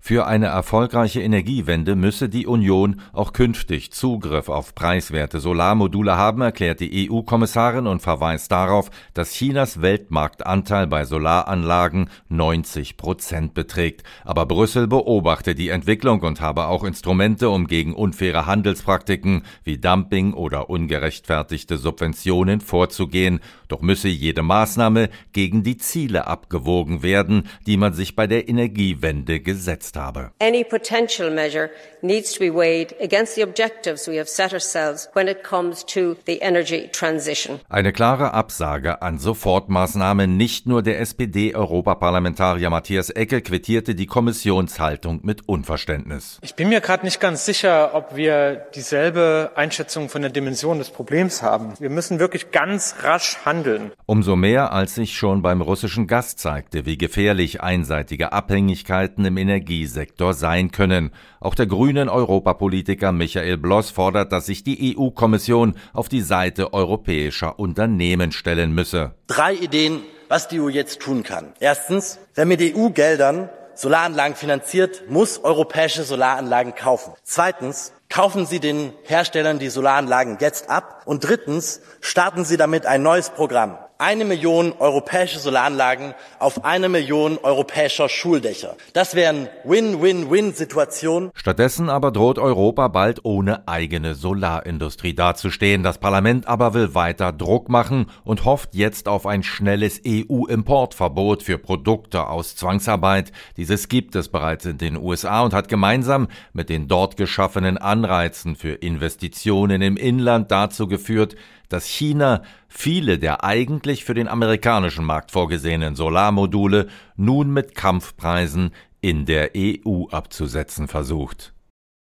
Für 0.00 0.26
eine 0.26 0.46
erfolgreiche 0.46 1.20
Energiewende 1.20 1.94
müsse 1.94 2.28
die 2.28 2.48
Union 2.48 3.00
auch 3.12 3.32
künftig 3.32 3.92
Zugriff 3.92 4.48
auf 4.48 4.74
preiswerte 4.74 5.38
Solarmodule 5.38 6.16
haben, 6.16 6.40
erklärt 6.40 6.80
die 6.80 7.08
EU-Kommissarin 7.08 7.86
und 7.86 8.02
verweist 8.02 8.50
darauf, 8.50 8.90
dass 9.14 9.30
Chinas 9.30 9.80
Weltmarktanteil 9.80 10.88
bei 10.88 11.04
Solar 11.04 11.51
Solaranlagen 11.52 12.08
90 12.28 12.96
Prozent 12.96 13.54
beträgt. 13.54 14.02
Aber 14.24 14.46
Brüssel 14.46 14.86
beobachte 14.86 15.54
die 15.54 15.68
Entwicklung 15.68 16.20
und 16.22 16.40
habe 16.40 16.66
auch 16.66 16.84
Instrumente, 16.84 17.50
um 17.50 17.66
gegen 17.66 17.94
unfaire 17.94 18.46
Handelspraktiken 18.46 19.44
wie 19.64 19.78
Dumping 19.78 20.32
oder 20.32 20.70
ungerechtfertigte 20.70 21.76
Subventionen 21.76 22.60
vorzugehen. 22.60 23.40
Doch 23.68 23.82
müsse 23.82 24.08
jede 24.08 24.42
Maßnahme 24.42 25.10
gegen 25.32 25.62
die 25.62 25.76
Ziele 25.76 26.26
abgewogen 26.26 27.02
werden, 27.02 27.48
die 27.66 27.76
man 27.76 27.92
sich 27.92 28.16
bei 28.16 28.26
der 28.26 28.48
Energiewende 28.48 29.40
gesetzt 29.40 29.96
habe. 29.96 30.32
Any 30.40 30.64
potential 30.64 31.30
measure 31.30 31.70
needs 32.02 32.32
to 32.32 32.40
be 32.40 32.52
weighed 32.52 32.94
against 33.00 33.34
the 33.34 33.42
objectives 33.42 34.06
we 34.08 34.18
have 34.18 34.28
set 34.28 34.52
ourselves 34.52 35.08
when 35.14 35.28
it 35.28 35.42
comes 35.42 35.84
to 35.86 36.16
the 36.26 36.38
energy 36.38 36.88
transition. 36.92 37.60
Eine 37.68 37.92
klare 37.92 38.34
Absage 38.34 39.02
an 39.02 39.18
Sofortmaßnahmen 39.18 40.36
nicht 40.36 40.66
nur 40.66 40.82
der 40.82 41.00
SPD 41.00 41.41
SPD-Europaparlamentarier 41.42 42.70
Matthias 42.70 43.10
Ecke 43.10 43.40
quittierte 43.42 43.94
die 43.94 44.06
Kommissionshaltung 44.06 45.20
mit 45.22 45.48
Unverständnis. 45.48 46.38
Ich 46.42 46.54
bin 46.54 46.68
mir 46.68 46.80
gerade 46.80 47.04
nicht 47.04 47.20
ganz 47.20 47.44
sicher, 47.44 47.94
ob 47.94 48.14
wir 48.16 48.66
dieselbe 48.74 49.52
Einschätzung 49.56 50.08
von 50.08 50.22
der 50.22 50.30
Dimension 50.30 50.78
des 50.78 50.90
Problems 50.90 51.42
haben. 51.42 51.74
Wir 51.80 51.90
müssen 51.90 52.18
wirklich 52.18 52.50
ganz 52.50 52.96
rasch 53.02 53.38
handeln. 53.44 53.92
Umso 54.06 54.36
mehr, 54.36 54.72
als 54.72 54.94
sich 54.94 55.16
schon 55.16 55.42
beim 55.42 55.60
russischen 55.60 56.06
Gas 56.06 56.36
zeigte, 56.36 56.86
wie 56.86 56.98
gefährlich 56.98 57.60
einseitige 57.60 58.32
Abhängigkeiten 58.32 59.24
im 59.24 59.36
Energiesektor 59.36 60.34
sein 60.34 60.70
können. 60.70 61.10
Auch 61.40 61.54
der 61.54 61.66
grünen 61.66 62.08
Europapolitiker 62.08 63.12
Michael 63.12 63.56
Bloss 63.56 63.90
fordert, 63.90 64.32
dass 64.32 64.46
sich 64.46 64.62
die 64.62 64.96
EU-Kommission 64.96 65.74
auf 65.92 66.08
die 66.08 66.20
Seite 66.20 66.72
europäischer 66.72 67.58
Unternehmen 67.58 68.32
stellen 68.32 68.72
müsse. 68.72 69.14
Drei 69.26 69.54
Ideen, 69.54 70.00
was 70.32 70.48
die 70.48 70.62
EU 70.62 70.70
jetzt 70.70 71.00
tun 71.00 71.24
kann. 71.24 71.52
Erstens, 71.60 72.18
wer 72.34 72.46
mit 72.46 72.62
EU-Geldern 72.62 73.50
Solaranlagen 73.74 74.34
finanziert, 74.34 75.10
muss 75.10 75.44
europäische 75.44 76.04
Solaranlagen 76.04 76.74
kaufen. 76.74 77.12
Zweitens, 77.22 77.92
kaufen 78.08 78.46
Sie 78.46 78.58
den 78.58 78.94
Herstellern 79.02 79.58
die 79.58 79.68
Solaranlagen 79.68 80.38
jetzt 80.40 80.70
ab. 80.70 81.02
Und 81.04 81.28
drittens, 81.28 81.82
starten 82.00 82.46
Sie 82.46 82.56
damit 82.56 82.86
ein 82.86 83.02
neues 83.02 83.28
Programm 83.28 83.76
eine 84.02 84.24
Million 84.24 84.72
europäische 84.80 85.38
Solaranlagen 85.38 86.14
auf 86.40 86.64
eine 86.64 86.88
Million 86.88 87.38
europäischer 87.38 88.08
Schuldächer. 88.08 88.74
Das 88.94 89.14
wären 89.14 89.48
Win-Win-Win-Situationen. 89.62 91.30
Stattdessen 91.34 91.88
aber 91.88 92.10
droht 92.10 92.40
Europa 92.40 92.88
bald 92.88 93.24
ohne 93.24 93.68
eigene 93.68 94.16
Solarindustrie 94.16 95.14
dazustehen. 95.14 95.84
Das 95.84 95.98
Parlament 95.98 96.48
aber 96.48 96.74
will 96.74 96.96
weiter 96.96 97.32
Druck 97.32 97.68
machen 97.68 98.06
und 98.24 98.44
hofft 98.44 98.74
jetzt 98.74 99.06
auf 99.06 99.24
ein 99.24 99.44
schnelles 99.44 100.00
EU-Importverbot 100.04 101.44
für 101.44 101.58
Produkte 101.58 102.26
aus 102.26 102.56
Zwangsarbeit. 102.56 103.30
Dieses 103.56 103.88
gibt 103.88 104.16
es 104.16 104.28
bereits 104.28 104.66
in 104.66 104.78
den 104.78 104.96
USA 104.96 105.42
und 105.42 105.54
hat 105.54 105.68
gemeinsam 105.68 106.26
mit 106.52 106.70
den 106.70 106.88
dort 106.88 107.16
geschaffenen 107.16 107.78
Anreizen 107.78 108.56
für 108.56 108.72
Investitionen 108.72 109.80
im 109.80 109.96
Inland 109.96 110.50
dazu 110.50 110.88
geführt, 110.88 111.36
dass 111.72 111.86
China 111.86 112.42
viele 112.68 113.18
der 113.18 113.44
eigentlich 113.44 114.04
für 114.04 114.14
den 114.14 114.28
amerikanischen 114.28 115.04
Markt 115.04 115.30
vorgesehenen 115.30 115.96
Solarmodule 115.96 116.88
nun 117.16 117.52
mit 117.52 117.74
Kampfpreisen 117.74 118.70
in 119.00 119.26
der 119.26 119.50
EU 119.56 120.06
abzusetzen 120.10 120.88
versucht. 120.88 121.52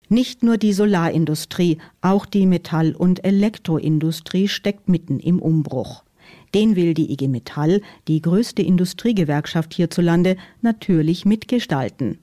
Nicht 0.09 0.43
nur 0.43 0.57
die 0.57 0.73
Solarindustrie, 0.73 1.79
auch 2.01 2.25
die 2.25 2.45
Metall- 2.45 2.95
und 2.95 3.25
Elektroindustrie 3.25 4.47
steckt 4.47 4.87
mitten 4.89 5.19
im 5.19 5.41
Umbruch. 5.41 6.03
Den 6.53 6.75
will 6.75 6.93
die 6.93 7.11
IG 7.11 7.27
Metall, 7.27 7.81
die 8.07 8.21
größte 8.21 8.61
Industriegewerkschaft 8.61 9.73
hierzulande, 9.73 10.37
natürlich 10.61 11.25
mitgestalten. 11.25 12.19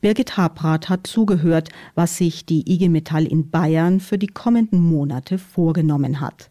Birgit 0.00 0.36
Habrath 0.36 0.88
hat 0.88 1.06
zugehört, 1.06 1.68
was 1.94 2.16
sich 2.16 2.46
die 2.46 2.68
IG 2.70 2.88
Metall 2.88 3.26
in 3.26 3.50
Bayern 3.50 4.00
für 4.00 4.18
die 4.18 4.26
kommenden 4.26 4.80
Monate 4.80 5.38
vorgenommen 5.38 6.20
hat. 6.20 6.50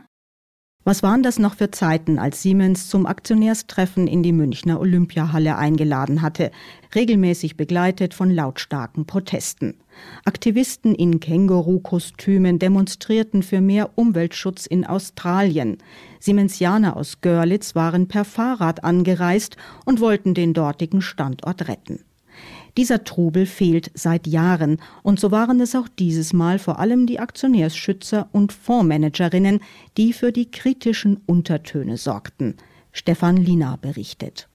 Was 0.88 1.02
waren 1.02 1.24
das 1.24 1.40
noch 1.40 1.56
für 1.56 1.72
Zeiten, 1.72 2.20
als 2.20 2.44
Siemens 2.44 2.90
zum 2.90 3.08
Aktionärstreffen 3.08 4.06
in 4.06 4.22
die 4.22 4.32
Münchner 4.32 4.80
Olympiahalle 4.80 5.58
eingeladen 5.58 6.22
hatte, 6.22 6.52
regelmäßig 6.94 7.58
begleitet 7.58 8.14
von 8.14 8.30
lautstarken 8.30 9.08
Protesten. 9.08 9.78
Aktivisten 10.26 10.94
in 10.94 11.20
Känguru-Kostümen 11.20 12.60
demonstrierten 12.60 13.42
für 13.42 13.62
mehr 13.62 13.98
Umweltschutz 13.98 14.68
in 14.68 14.86
Australien. 14.86 15.80
Siemensianer 16.20 16.96
aus 16.96 17.20
Görlitz 17.20 17.74
waren 17.74 18.08
per 18.08 18.24
Fahrrad 18.24 18.84
angereist 18.84 19.58
und 19.86 20.00
wollten 20.00 20.36
den 20.36 20.54
dortigen 20.54 21.02
Standort 21.02 21.68
retten. 21.68 22.02
Dieser 22.78 23.06
Trubel 23.06 23.46
fehlt 23.46 23.90
seit 23.94 24.28
Jahren, 24.28 24.82
und 25.02 25.20
so 25.20 25.32
waren 25.32 25.62
es 25.62 25.76
auch 25.76 25.88
dieses 25.88 26.34
Mal 26.34 26.60
vor 26.60 26.80
allem 26.80 27.08
die 27.08 27.20
Aktionärsschützer 27.20 28.28
und 28.34 28.52
Fondsmanagerinnen, 28.52 29.62
die 29.98 30.12
für 30.12 30.34
die 30.34 30.52
kritischen 30.52 31.22
Untertöne 31.26 31.98
sorgten. 31.98 32.58
Stefan 32.92 33.38
Lina 33.38 33.78
berichtet. 33.78 34.50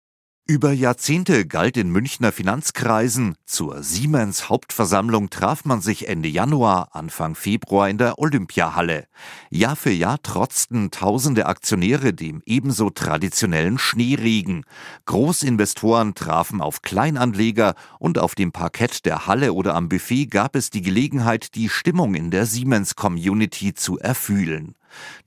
Über 0.51 0.73
Jahrzehnte 0.73 1.47
galt 1.47 1.77
in 1.77 1.91
Münchner 1.91 2.33
Finanzkreisen, 2.33 3.37
zur 3.47 3.85
Siemens 3.85 4.49
Hauptversammlung 4.49 5.31
traf 5.31 5.65
man 5.65 5.81
sich 5.81 6.09
Ende 6.09 6.29
Januar, 6.29 6.89
Anfang 6.91 7.37
Februar 7.37 7.89
in 7.89 7.99
der 7.99 8.19
Olympiahalle. 8.19 9.07
Jahr 9.51 9.77
für 9.77 9.93
Jahr 9.93 10.21
trotzten 10.21 10.91
tausende 10.91 11.47
Aktionäre 11.47 12.13
dem 12.13 12.43
ebenso 12.47 12.91
traditionellen 12.91 13.79
Schneeregen. 13.79 14.65
Großinvestoren 15.05 16.17
trafen 16.17 16.61
auf 16.61 16.83
Kleinanleger 16.83 17.77
und 18.01 18.19
auf 18.19 18.35
dem 18.35 18.51
Parkett 18.51 19.07
der 19.07 19.29
Halle 19.29 19.53
oder 19.53 19.77
am 19.77 19.89
Buffet 19.89 20.27
gab 20.27 20.57
es 20.57 20.71
die 20.71 20.83
Gelegenheit, 20.83 21.55
die 21.55 21.69
Stimmung 21.69 22.17
in 22.17 22.33
der 22.33 22.47
Siemens 22.47 22.97
Community 22.97 23.73
zu 23.73 24.01
erfühlen. 24.01 24.75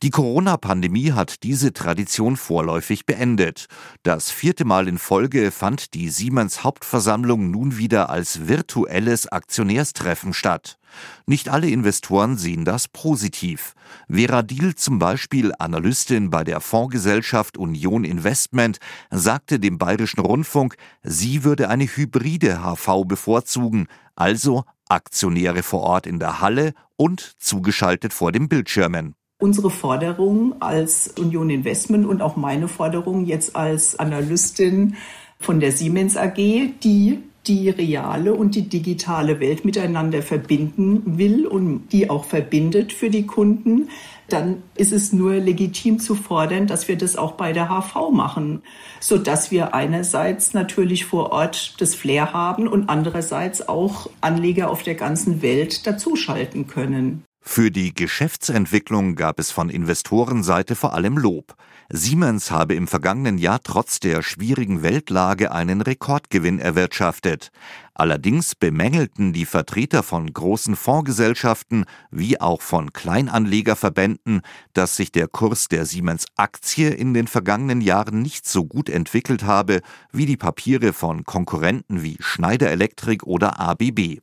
Die 0.02 0.10
Corona-Pandemie 0.10 1.12
hat 1.12 1.44
diese 1.44 1.74
Tradition 1.74 2.38
vorläufig 2.38 3.06
beendet. 3.06 3.68
Das 4.04 4.32
vierte 4.32 4.66
Mal 4.66 4.88
in 4.88 4.98
Folge 4.98 5.52
fand 5.52 5.94
die 5.94 6.10
Siemens 6.10 6.64
Hauptversammlung 6.64 7.52
nun 7.52 7.78
wieder 7.78 8.10
als 8.10 8.48
virtuelles 8.48 9.28
Aktionärstreffen 9.28 10.34
statt. 10.34 10.78
Nicht 11.26 11.50
alle 11.50 11.70
Investoren 11.70 12.38
sehen 12.38 12.66
das 12.66 12.88
positiv. 12.88 13.74
Vera 14.10 14.44
Diel 14.44 14.76
zum 14.76 15.00
Beispiel, 15.00 15.54
Analystin 15.58 16.30
bei 16.30 16.44
der 16.44 16.60
Fondsgesellschaft 16.60 17.58
Union 17.58 18.04
Investment, 18.04 18.80
sagte 19.10 19.60
dem 19.60 19.78
Bayerischen 19.78 20.20
Rundfunk, 20.20 20.76
sie 21.02 21.44
würde 21.44 21.70
eine 21.70 21.86
hybride 21.86 22.62
HV 22.64 23.06
bevorzugen, 23.06 23.88
also 24.16 24.64
Aktionäre 24.90 25.64
vor 25.64 25.82
Ort 25.82 26.08
in 26.08 26.20
der 26.20 26.42
Halle 26.42 26.74
und 26.96 27.22
zugeschaltet 27.40 28.14
vor 28.14 28.32
den 28.32 28.48
Bildschirmen 28.50 29.16
unsere 29.40 29.70
Forderung 29.70 30.62
als 30.62 31.14
Union 31.20 31.50
Investment 31.50 32.06
und 32.06 32.22
auch 32.22 32.36
meine 32.36 32.68
Forderung 32.68 33.26
jetzt 33.26 33.56
als 33.56 34.00
Analystin 34.00 34.96
von 35.40 35.60
der 35.60 35.72
Siemens 35.72 36.16
AG, 36.16 36.36
die 36.36 37.20
die 37.48 37.70
reale 37.70 38.34
und 38.34 38.56
die 38.56 38.70
digitale 38.70 39.40
Welt 39.40 39.66
miteinander 39.66 40.22
verbinden 40.22 41.18
will 41.18 41.46
und 41.46 41.90
die 41.92 42.10
auch 42.10 42.24
verbindet 42.24 42.94
für 42.94 43.10
die 43.10 43.26
Kunden, 43.26 43.90
dann 44.30 44.64
ist 44.76 44.94
es 44.94 45.12
nur 45.12 45.36
legitim 45.36 46.00
zu 46.00 46.16
fordern, 46.16 46.68
dass 46.68 46.88
wir 46.88 46.98
das 46.98 47.18
auch 47.18 47.34
bei 47.34 47.52
der 47.52 47.68
HV 47.68 48.12
machen, 48.12 48.62
so 49.02 49.18
dass 49.18 49.52
wir 49.52 49.74
einerseits 49.74 50.54
natürlich 50.54 51.06
vor 51.06 51.32
Ort 51.32 51.76
das 51.82 51.96
Flair 51.96 52.32
haben 52.32 52.68
und 52.68 52.90
andererseits 52.90 53.68
auch 53.68 54.10
Anleger 54.22 54.70
auf 54.70 54.84
der 54.84 54.96
ganzen 54.96 55.42
Welt 55.42 55.86
dazuschalten 55.86 56.68
können. 56.68 57.26
Für 57.46 57.70
die 57.72 57.94
Geschäftsentwicklung 57.94 59.16
gab 59.16 59.38
es 59.38 59.52
von 59.52 59.70
Investorenseite 59.70 60.76
vor 60.76 60.94
allem 60.94 61.18
Lob. 61.18 61.56
Siemens 61.90 62.50
habe 62.50 62.74
im 62.74 62.88
vergangenen 62.88 63.38
Jahr 63.38 63.60
trotz 63.62 64.00
der 64.00 64.24
schwierigen 64.24 64.82
Weltlage 64.82 65.52
einen 65.52 65.82
Rekordgewinn 65.82 66.58
erwirtschaftet. 66.58 67.52
Allerdings 67.94 68.56
bemängelten 68.56 69.34
die 69.34 69.46
Vertreter 69.46 70.04
von 70.04 70.34
großen 70.34 70.78
Fondsgesellschaften 70.78 71.86
wie 72.10 72.40
auch 72.40 72.62
von 72.62 72.94
Kleinanlegerverbänden, 72.94 74.42
dass 74.72 74.96
sich 74.96 75.12
der 75.12 75.28
Kurs 75.28 75.68
der 75.68 75.86
Siemens 75.86 76.26
Aktie 76.38 76.90
in 76.90 77.14
den 77.14 77.28
vergangenen 77.28 77.82
Jahren 77.82 78.22
nicht 78.22 78.48
so 78.48 78.64
gut 78.64 78.90
entwickelt 78.90 79.44
habe 79.44 79.82
wie 80.12 80.26
die 80.26 80.38
Papiere 80.38 80.94
von 80.94 81.26
Konkurrenten 81.26 82.04
wie 82.04 82.18
Schneider 82.22 82.72
Electric 82.72 83.26
oder 83.26 83.60
ABB. 83.60 84.22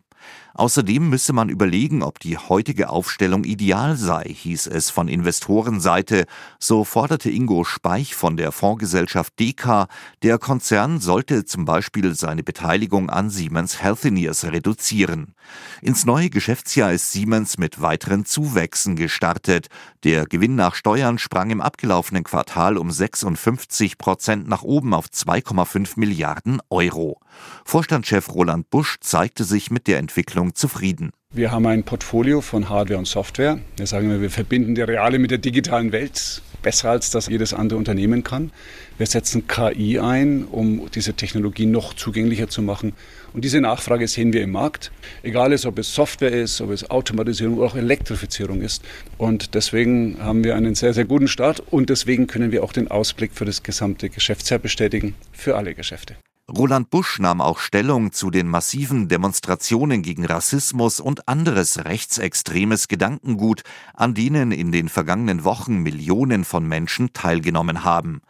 Außerdem 0.55 1.09
müsse 1.09 1.33
man 1.33 1.49
überlegen, 1.49 2.03
ob 2.03 2.19
die 2.19 2.37
heutige 2.37 2.91
Aufstellung 2.91 3.45
ideal 3.45 3.97
sei, 3.97 4.25
hieß 4.25 4.67
es 4.67 4.91
von 4.91 5.09
Investorenseite. 5.09 6.27
So 6.59 6.85
forderte 6.85 7.31
Ingo 7.31 7.65
Speich 7.65 8.15
von 8.15 8.37
der 8.37 8.53
Fondsgesellschaft 8.53 9.39
DK, 9.39 9.87
der 10.23 10.39
Konzern 10.39 11.01
sollte 11.01 11.45
zum 11.45 11.65
Beispiel 11.65 12.15
seine 12.15 12.43
Beteiligung 12.43 13.11
an 13.11 13.31
Siemens 13.31 13.83
Healthineers 13.83 14.45
reduzieren. 14.45 15.35
Ins 15.83 16.05
neue 16.05 16.31
Geschäftsjahr 16.31 16.93
ist 16.93 17.13
Siemens 17.13 17.59
mit 17.59 17.81
weiteren 17.81 18.25
Zuwächsen 18.25 18.97
gestartet. 18.97 19.69
Der 20.05 20.27
Gewinn 20.27 20.55
nach 20.55 20.75
Steuern 20.75 21.19
sprang 21.19 21.51
im 21.51 21.61
abgelaufenen 21.61 22.25
Quartal 22.25 22.77
um 22.77 22.91
56 22.91 23.99
Prozent 23.99 24.49
nach 24.49 24.63
oben 24.63 24.95
auf 24.95 25.07
2,5 25.07 25.93
Milliarden 25.97 26.61
Euro. 26.71 27.21
Vorstandschef 27.65 28.29
Roland 28.31 28.71
Busch 28.71 28.99
zeigte 29.01 29.45
sich 29.45 29.71
mit 29.71 29.87
der 29.87 29.99
Entwicklung 29.99 30.40
zufrieden. 30.49 31.11
Wir 31.33 31.53
haben 31.53 31.67
ein 31.67 31.85
Portfolio 31.85 32.41
von 32.41 32.69
Hardware 32.69 32.99
und 32.99 33.07
Software. 33.07 33.59
Wir 33.77 33.87
sagen 33.87 34.11
wir, 34.11 34.21
wir 34.21 34.31
verbinden 34.31 34.75
die 34.75 34.83
reale 34.83 35.19
mit 35.19 35.31
der 35.31 35.39
digitalen 35.39 35.93
Welt 35.93 36.43
besser 36.63 36.91
als 36.91 37.11
das 37.11 37.29
jedes 37.29 37.55
andere 37.55 37.79
Unternehmen 37.79 38.25
kann. 38.25 38.51
Wir 38.99 39.07
setzen 39.07 39.47
KI 39.47 39.99
ein, 39.99 40.45
um 40.45 40.91
diese 40.95 41.15
Technologie 41.15 41.67
noch 41.67 41.95
zugänglicher 41.95 42.49
zu 42.49 42.63
machen. 42.63 42.93
Und 43.33 43.45
diese 43.45 43.61
Nachfrage 43.61 44.09
sehen 44.09 44.33
wir 44.33 44.43
im 44.43 44.51
Markt. 44.51 44.91
Egal 45.23 45.53
ist, 45.53 45.67
ob 45.67 45.79
es 45.79 45.95
Software 45.95 46.33
ist, 46.33 46.61
ob 46.61 46.71
es 46.71 46.91
Automatisierung 46.91 47.59
oder 47.59 47.69
auch 47.69 47.77
Elektrifizierung 47.77 48.61
ist. 48.61 48.83
Und 49.17 49.55
deswegen 49.55 50.19
haben 50.21 50.45
wir 50.45 50.57
einen 50.57 50.75
sehr, 50.75 50.95
sehr 50.95 51.05
guten 51.05 51.29
Start 51.29 51.61
und 51.71 51.91
deswegen 51.91 52.27
können 52.27 52.53
wir 52.53 52.65
auch 52.65 52.73
den 52.73 52.89
Ausblick 52.89 53.33
für 53.35 53.45
das 53.45 53.63
gesamte 53.63 54.11
Geschäftsjahr 54.11 54.59
bestätigen, 54.59 55.15
für 55.33 55.57
alle 55.57 55.75
Geschäfte. 55.75 56.17
Roland 56.51 56.91
Busch 56.91 57.21
nahm 57.21 57.41
auch 57.41 57.61
Stellung 57.61 58.11
zu 58.11 58.29
den 58.31 58.49
massiven 58.49 59.07
Demonstrationen 59.07 60.03
gegen 60.03 60.25
Rassismus 60.25 60.99
und 60.99 61.29
anderes 61.29 61.85
rechtsextremes 61.85 62.89
Gedankengut, 62.89 63.63
an 63.95 64.15
denen 64.15 64.51
in 64.51 64.73
den 64.73 64.89
vergangenen 64.89 65.45
Wochen 65.45 65.77
Millionen 65.77 66.45
von 66.45 66.67
Menschen 66.67 67.13
teilgenommen 67.13 67.85
haben. 67.85 68.21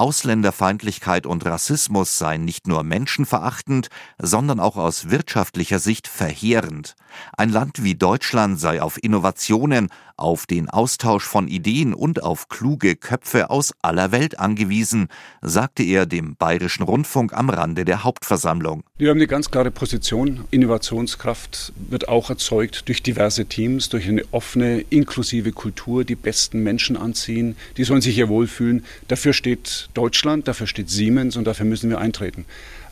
Ausländerfeindlichkeit 0.00 1.26
und 1.26 1.44
Rassismus 1.44 2.16
seien 2.16 2.42
nicht 2.46 2.66
nur 2.66 2.84
menschenverachtend, 2.84 3.88
sondern 4.18 4.58
auch 4.58 4.78
aus 4.78 5.10
wirtschaftlicher 5.10 5.78
Sicht 5.78 6.08
verheerend. 6.08 6.96
Ein 7.36 7.50
Land 7.50 7.84
wie 7.84 7.96
Deutschland 7.96 8.58
sei 8.58 8.80
auf 8.80 9.02
Innovationen, 9.02 9.90
auf 10.16 10.46
den 10.46 10.68
Austausch 10.68 11.24
von 11.24 11.48
Ideen 11.48 11.94
und 11.94 12.22
auf 12.22 12.48
kluge 12.48 12.94
Köpfe 12.96 13.50
aus 13.50 13.72
aller 13.82 14.12
Welt 14.12 14.38
angewiesen, 14.38 15.08
sagte 15.40 15.82
er 15.82 16.06
dem 16.06 16.36
Bayerischen 16.36 16.82
Rundfunk 16.82 17.32
am 17.32 17.50
Rande 17.50 17.84
der 17.84 18.04
Hauptversammlung. 18.04 18.84
Wir 18.98 19.10
haben 19.10 19.18
eine 19.18 19.26
ganz 19.26 19.50
klare 19.50 19.70
Position. 19.70 20.44
Innovationskraft 20.50 21.72
wird 21.88 22.08
auch 22.08 22.30
erzeugt 22.30 22.88
durch 22.88 23.02
diverse 23.02 23.46
Teams, 23.46 23.88
durch 23.88 24.08
eine 24.08 24.24
offene, 24.30 24.80
inklusive 24.90 25.52
Kultur, 25.52 26.04
die 26.04 26.16
besten 26.16 26.62
Menschen 26.62 26.96
anziehen, 26.96 27.56
die 27.76 27.84
sollen 27.84 28.02
sich 28.02 28.14
hier 28.14 28.28
wohlfühlen. 28.28 28.84
Dafür 29.08 29.32
steht 29.32 29.89
Deutschland, 29.94 30.48
dafür 30.48 30.66
steht 30.66 30.90
Siemens 30.90 31.36
und 31.36 31.44
dafür 31.44 31.66
müssen 31.66 31.90
wir 31.90 31.98
eintreten. 31.98 32.44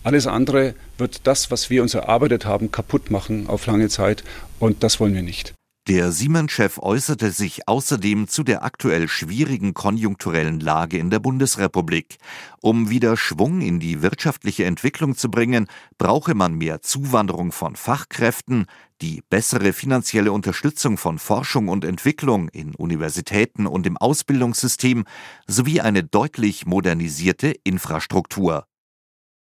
Alles 0.03 0.27
andere 0.27 0.75
wird 0.97 1.27
das, 1.27 1.51
was 1.51 1.71
wir 1.71 1.83
uns 1.83 1.95
erarbeitet 1.95 2.45
haben, 2.45 2.71
kaputt 2.71 3.11
machen 3.11 3.47
auf 3.49 3.67
lange 3.67 3.89
Zeit 3.89 4.25
und 4.59 4.83
das 4.83 5.01
wollen 5.01 5.15
wir 5.15 5.23
nicht. 5.23 5.55
Der 5.89 6.13
Siemens-Chef 6.13 6.77
äußerte 6.77 7.31
sich 7.31 7.67
außerdem 7.67 8.29
zu 8.29 8.43
der 8.43 8.63
aktuell 8.63 9.09
schwierigen 9.09 9.73
konjunkturellen 9.73 10.61
Lage 10.61 10.99
in 10.99 11.09
der 11.09 11.19
Bundesrepublik. 11.19 12.19
Um 12.61 12.91
wieder 12.91 13.17
Schwung 13.17 13.63
in 13.63 13.81
die 13.81 14.03
wirtschaftliche 14.03 14.67
Entwicklung 14.67 15.17
zu 15.17 15.31
bringen, 15.31 15.67
brauche 15.97 16.35
man 16.35 16.57
mehr 16.57 16.83
Zuwanderung 16.83 17.53
von 17.53 17.75
Fachkräften, 17.75 18.67
die 19.01 19.23
bessere 19.31 19.73
finanzielle 19.73 20.31
Unterstützung 20.31 20.99
von 20.99 21.19
Forschung 21.19 21.69
und 21.69 21.87
Entwicklung 21.87 22.51
in 22.51 22.75
Universitäten 22.75 23.67
und 23.67 23.87
im 23.87 23.97
Ausbildungssystem 23.97 25.05
sowie 25.47 25.81
eine 25.81 26.05
deutlich 26.05 26.67
modernisierte 26.67 27.55
Infrastruktur. 27.65 28.67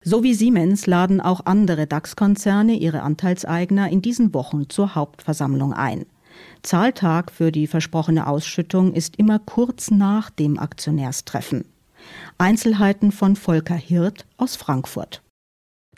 So 0.04 0.24
wie 0.24 0.34
Siemens 0.34 0.88
laden 0.88 1.22
auch 1.22 1.46
andere 1.46 1.86
DAX-Konzerne 1.86 2.74
ihre 2.74 3.04
Anteilseigner 3.04 3.90
in 3.90 4.02
diesen 4.02 4.34
Wochen 4.34 4.68
zur 4.68 4.96
Hauptversammlung 4.96 5.74
ein. 5.74 6.08
Zahltag 6.62 7.32
für 7.32 7.52
die 7.52 7.68
versprochene 7.68 8.28
Ausschüttung 8.28 8.94
ist 8.94 9.18
immer 9.18 9.40
kurz 9.40 9.92
nach 9.92 10.30
dem 10.30 10.58
Aktionärstreffen. 10.60 11.66
Einzelheiten 12.38 13.12
von 13.12 13.36
Volker 13.36 13.76
Hirt 13.76 14.26
aus 14.38 14.56
Frankfurt. 14.56 15.22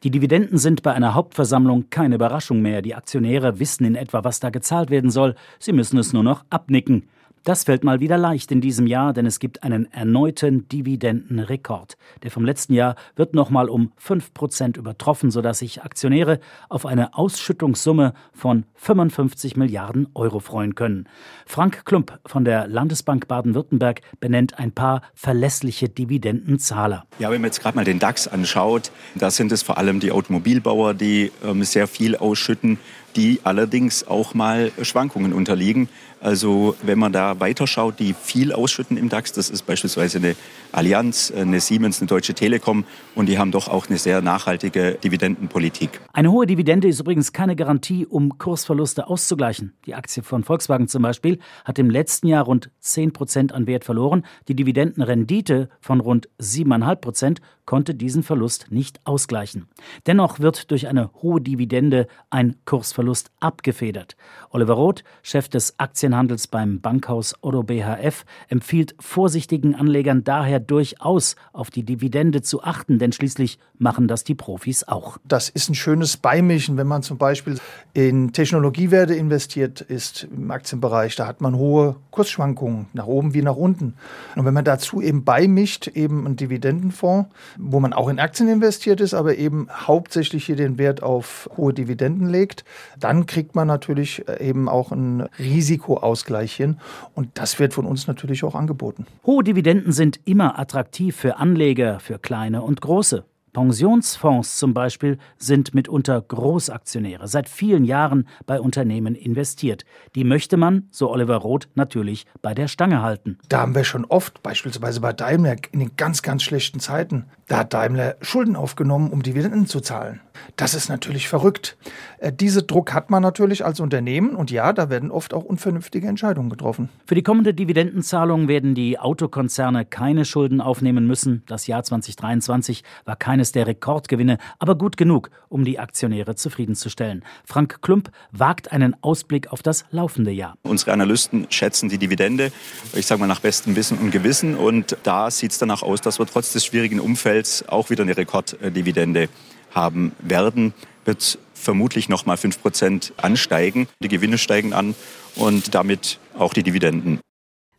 Die 0.04 0.12
Dividenden 0.12 0.58
sind 0.58 0.84
bei 0.84 0.94
einer 0.94 1.16
Hauptversammlung 1.16 1.90
keine 1.90 2.16
Überraschung 2.16 2.62
mehr. 2.62 2.82
Die 2.82 2.94
Aktionäre 2.94 3.60
wissen 3.60 3.86
in 3.86 3.96
etwa, 3.96 4.24
was 4.24 4.40
da 4.40 4.50
gezahlt 4.52 4.90
werden 4.92 5.10
soll. 5.10 5.36
Sie 5.58 5.74
müssen 5.74 5.98
es 5.98 6.14
nur 6.14 6.24
noch 6.24 6.46
abnicken. 6.50 7.08
Das 7.46 7.64
fällt 7.66 7.84
mal 7.84 8.00
wieder 8.00 8.18
leicht 8.18 8.52
in 8.52 8.60
diesem 8.60 8.88
Jahr, 8.88 9.14
denn 9.14 9.28
es 9.28 9.38
gibt 9.38 9.62
einen 9.62 9.86
erneuten 9.94 10.68
Dividendenrekord. 10.68 11.96
Der 12.24 12.32
vom 12.32 12.44
letzten 12.44 12.74
Jahr 12.74 12.96
wird 13.16 13.36
nochmal 13.36 13.70
um 13.70 13.92
5 13.98 14.34
Prozent 14.34 14.78
übertroffen, 14.78 15.30
sodass 15.30 15.60
sich 15.60 15.84
Aktionäre 15.84 16.40
auf 16.70 16.88
eine 16.88 17.14
Ausschüttungssumme 17.16 18.16
von 18.34 18.66
55 18.74 19.58
Milliarden 19.58 20.08
Euro 20.16 20.40
freuen 20.40 20.74
können. 20.74 21.08
Frank 21.46 21.86
Klump 21.86 22.20
von 22.26 22.46
der 22.46 22.68
Landesbank 22.68 23.28
Baden-Württemberg 23.28 24.02
benennt 24.20 24.58
ein 24.58 24.72
paar 24.72 25.04
verlässliche 25.14 25.88
Dividendenzahler. 25.88 27.06
Ja, 27.20 27.30
wenn 27.30 27.42
man 27.42 27.50
jetzt 27.50 27.62
gerade 27.62 27.76
mal 27.76 27.86
den 27.86 28.00
DAX 28.00 28.28
anschaut, 28.28 28.90
da 29.14 29.30
sind 29.30 29.52
es 29.52 29.62
vor 29.62 29.78
allem 29.78 30.00
die 30.00 30.12
Automobilbauer, 30.12 30.96
die 30.96 31.32
ähm, 31.46 31.64
sehr 31.64 31.86
viel 31.86 32.16
ausschütten 32.16 32.80
die 33.16 33.40
allerdings 33.44 34.08
auch 34.08 34.34
mal 34.34 34.72
Schwankungen 34.82 35.34
unterliegen. 35.34 35.90
Also 36.20 36.76
wenn 36.82 36.98
man 36.98 37.12
da 37.14 37.40
weiterschaut, 37.40 38.00
die 38.00 38.14
viel 38.14 38.52
ausschütten 38.52 38.98
im 38.98 39.10
DAX, 39.10 39.32
das 39.32 39.50
ist 39.50 39.64
beispielsweise 39.64 40.18
eine 40.18 40.36
Allianz, 40.72 41.32
eine 41.32 41.60
Siemens, 41.60 42.00
eine 42.02 42.08
Deutsche 42.08 42.34
Telekom 42.34 42.84
und 43.14 43.30
die 43.30 43.38
haben 43.38 43.52
doch 43.52 43.68
auch 43.68 43.88
eine 43.88 44.00
sehr 44.00 44.22
nachhaltige 44.22 44.98
Dividendenpolitik. 45.04 46.02
Eine 46.14 46.32
hohe 46.32 46.48
Dividende 46.48 46.88
ist 46.88 47.00
übrigens 47.00 47.32
keine 47.32 47.56
Garantie, 47.56 48.06
um 48.06 48.38
Kursverluste 48.38 49.08
auszugleichen. 49.08 49.74
Die 49.86 49.94
Aktie 49.94 50.24
von 50.24 50.44
Volkswagen 50.44 50.88
zum 50.88 51.04
Beispiel 51.04 51.40
hat 51.64 51.78
im 51.78 51.90
letzten 51.90 52.28
Jahr 52.28 52.44
rund 52.44 52.72
10 52.80 53.14
Prozent 53.14 53.54
an 53.54 53.68
Wert 53.68 53.86
verloren. 53.86 54.26
Die 54.48 54.56
Dividendenrendite 54.56 55.70
von 55.80 56.00
rund 56.00 56.28
7,5 56.40 56.96
Prozent 56.96 57.42
konnte 57.66 57.96
diesen 57.96 58.24
Verlust 58.24 58.68
nicht 58.70 59.00
ausgleichen. 59.06 59.68
Dennoch 60.08 60.40
wird 60.40 60.72
durch 60.72 60.88
eine 60.88 61.12
hohe 61.22 61.42
Dividende 61.42 62.08
ein 62.30 62.56
Kursverlust 62.66 63.05
Verlust 63.06 63.30
abgefedert. 63.40 64.16
Oliver 64.50 64.74
Roth, 64.74 65.04
Chef 65.22 65.48
des 65.48 65.76
Aktienhandels 65.78 66.48
beim 66.48 66.82
Bankhaus 66.82 67.36
Otto 67.42 67.62
BHF, 67.62 68.26
empfiehlt 68.50 68.96
vorsichtigen 69.00 69.76
Anlegern 69.76 70.24
daher 70.24 70.60
durchaus 70.60 71.36
auf 71.54 71.70
die 71.70 71.84
Dividende 71.84 72.42
zu 72.42 72.64
achten, 72.64 72.98
denn 72.98 73.12
schließlich 73.12 73.60
machen 73.78 74.08
das 74.08 74.24
die 74.24 74.34
Profis 74.34 74.88
auch. 74.88 75.20
Das 75.24 75.50
ist 75.50 75.70
ein 75.70 75.76
schönes 75.76 76.18
Beimischen, 76.18 76.78
wenn 76.78 76.88
man 76.88 77.04
zum 77.04 77.20
Beispiel 77.20 77.60
in 77.94 78.34
Technologiewerte 78.34 79.14
investiert 79.14 79.82
ist 79.82 80.28
im 80.36 80.50
Aktienbereich. 80.50 81.16
Da 81.16 81.28
hat 81.28 81.42
man 81.42 81.56
hohe 81.56 81.98
Kursschwankungen 82.10 82.88
nach 82.94 83.06
oben 83.06 83.36
wie 83.36 83.44
nach 83.44 83.56
unten. 83.56 83.94
Und 84.36 84.46
wenn 84.46 84.54
man 84.54 84.66
dazu 84.66 85.00
eben 85.00 85.24
beimischt, 85.24 85.90
eben 85.90 86.26
einen 86.26 86.38
Dividendenfonds, 86.38 87.30
wo 87.60 87.80
man 87.80 87.94
auch 87.94 88.10
in 88.10 88.20
Aktien 88.20 88.50
investiert 88.50 89.00
ist, 89.00 89.14
aber 89.14 89.38
eben 89.38 89.68
hauptsächlich 89.70 90.46
hier 90.46 90.56
den 90.56 90.80
Wert 90.80 91.04
auf 91.04 91.50
hohe 91.56 91.74
Dividenden 91.74 92.30
legt, 92.30 92.64
dann 93.00 93.26
kriegt 93.26 93.56
man 93.56 93.68
natürlich 93.68 94.26
eben 94.40 94.70
auch 94.70 94.92
einen 94.92 95.22
Risikoausgleich 95.40 96.54
hin. 96.54 96.78
Und 97.14 97.30
das 97.36 97.60
wird 97.60 97.74
von 97.74 97.86
uns 97.86 98.08
natürlich 98.08 98.44
auch 98.44 98.56
angeboten. 98.56 99.06
Hohe 99.26 99.44
Dividenden 99.44 99.92
sind 99.92 100.20
immer 100.26 100.60
attraktiv 100.60 101.16
für 101.16 101.38
Anleger, 101.38 102.00
für 102.00 102.20
kleine 102.20 102.62
und 102.62 102.82
große. 102.82 103.26
Pensionsfonds 103.56 104.58
zum 104.58 104.74
Beispiel 104.74 105.18
sind 105.38 105.74
mitunter 105.74 106.22
Großaktionäre, 106.22 107.30
seit 107.30 107.48
vielen 107.48 107.86
Jahren 107.86 108.28
bei 108.46 108.60
Unternehmen 108.60 109.16
investiert. 109.16 109.86
Die 110.14 110.26
möchte 110.26 110.58
man, 110.58 110.90
so 110.92 111.10
Oliver 111.10 111.38
Roth, 111.38 111.70
natürlich 111.74 112.26
bei 112.42 112.54
der 112.54 112.68
Stange 112.68 113.02
halten. 113.02 113.38
Da 113.48 113.62
haben 113.62 113.74
wir 113.74 113.86
schon 113.86 114.04
oft, 114.04 114.44
beispielsweise 114.44 115.00
bei 115.00 115.14
Daimler, 115.14 115.56
in 115.72 115.80
den 115.80 115.96
ganz, 115.96 116.22
ganz 116.22 116.44
schlechten 116.44 116.82
Zeiten, 116.82 117.28
da 117.48 117.60
hat 117.60 117.74
Daimler 117.74 118.18
Schulden 118.22 118.58
aufgenommen, 118.58 119.10
um 119.10 119.24
Dividenden 119.24 119.68
zu 119.68 119.80
zahlen. 119.80 120.20
Das 120.56 120.74
ist 120.74 120.90
natürlich 120.90 121.28
verrückt. 121.28 121.78
Äh, 122.18 122.34
diese 122.34 122.64
Druck 122.64 122.94
hat 122.94 123.10
man 123.10 123.22
natürlich 123.22 123.64
als 123.64 123.80
Unternehmen 123.80 124.36
und 124.36 124.52
ja, 124.52 124.74
da 124.74 124.90
werden 124.90 125.12
oft 125.12 125.34
auch 125.34 125.44
unvernünftige 125.44 126.08
Entscheidungen 126.08 126.50
getroffen. 126.50 126.90
Für 127.06 127.16
die 127.16 127.24
kommende 127.24 127.54
Dividendenzahlung 127.54 128.48
werden 128.48 128.76
die 128.76 129.00
Autokonzerne 129.00 129.86
keine 129.86 130.26
Schulden 130.26 130.60
aufnehmen 130.60 131.08
müssen. 131.08 131.44
Das 131.46 131.68
Jahr 131.68 131.84
2023 131.84 132.84
war 133.06 133.16
keines 133.46 133.52
der 133.52 133.68
Rekordgewinne, 133.68 134.38
aber 134.60 134.76
gut 134.76 134.98
genug, 134.98 135.30
um 135.50 135.64
die 135.64 135.78
Aktionäre 135.78 136.36
zufriedenzustellen. 136.36 137.24
Frank 137.46 137.82
Klump 137.82 138.10
wagt 138.32 138.72
einen 138.72 138.96
Ausblick 139.02 139.52
auf 139.52 139.62
das 139.62 139.86
laufende 139.92 140.32
Jahr. 140.32 140.56
Unsere 140.64 140.94
Analysten 140.94 141.48
schätzen 141.50 141.90
die 141.90 141.98
Dividende, 141.98 142.52
ich 142.94 143.06
sage 143.06 143.20
mal 143.20 143.28
nach 143.28 143.42
bestem 143.42 143.76
Wissen 143.76 143.98
und 144.00 144.12
Gewissen 144.12 144.56
und 144.56 144.98
da 145.04 145.30
sieht 145.30 145.52
es 145.52 145.60
danach 145.60 145.84
aus, 145.84 146.02
dass 146.02 146.20
wir 146.20 146.26
trotz 146.26 146.54
des 146.54 146.66
schwierigen 146.66 147.00
Umfelds 147.00 147.68
auch 147.68 147.90
wieder 147.90 148.04
eine 148.04 148.18
Rekorddividende 148.18 149.30
haben 149.74 150.14
werden, 150.20 150.74
wird 151.06 151.38
vermutlich 151.54 152.10
noch 152.10 152.26
mal 152.26 152.38
5 152.38 152.62
Prozent 152.62 153.14
ansteigen. 153.18 153.88
Die 154.00 154.08
Gewinne 154.08 154.38
steigen 154.38 154.74
an 154.74 154.96
und 155.36 155.76
damit 155.76 156.20
auch 156.38 156.54
die 156.54 156.64
Dividenden. 156.64 157.20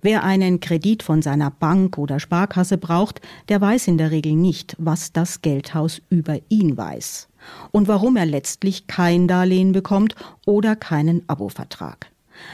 Wer 0.06 0.22
einen 0.22 0.60
Kredit 0.60 1.02
von 1.02 1.20
seiner 1.20 1.50
Bank 1.50 1.98
oder 1.98 2.20
Sparkasse 2.20 2.78
braucht, 2.78 3.20
der 3.48 3.60
weiß 3.60 3.88
in 3.88 3.98
der 3.98 4.12
Regel 4.12 4.34
nicht, 4.34 4.76
was 4.78 5.10
das 5.10 5.42
Geldhaus 5.42 6.00
über 6.10 6.38
ihn 6.48 6.76
weiß 6.76 7.26
und 7.72 7.88
warum 7.88 8.16
er 8.16 8.24
letztlich 8.24 8.86
kein 8.86 9.26
Darlehen 9.26 9.72
bekommt 9.72 10.14
oder 10.46 10.76
keinen 10.76 11.28
Abovertrag. 11.28 12.12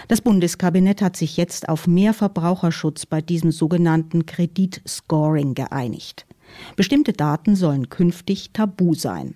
Das 0.09 0.23
Bundeskabinett 0.23 1.03
hat 1.03 1.15
sich 1.15 1.37
jetzt 1.37 1.69
auf 1.69 1.87
mehr 1.87 2.15
Verbraucherschutz 2.15 3.05
bei 3.05 3.21
diesem 3.21 3.51
sogenannten 3.53 4.25
Kreditscoring 4.25 5.53
geeinigt. 5.53 6.25
Bestimmte 6.77 7.12
Daten 7.12 7.55
sollen 7.55 7.91
künftig 7.91 8.53
tabu 8.55 8.95
sein. 8.95 9.35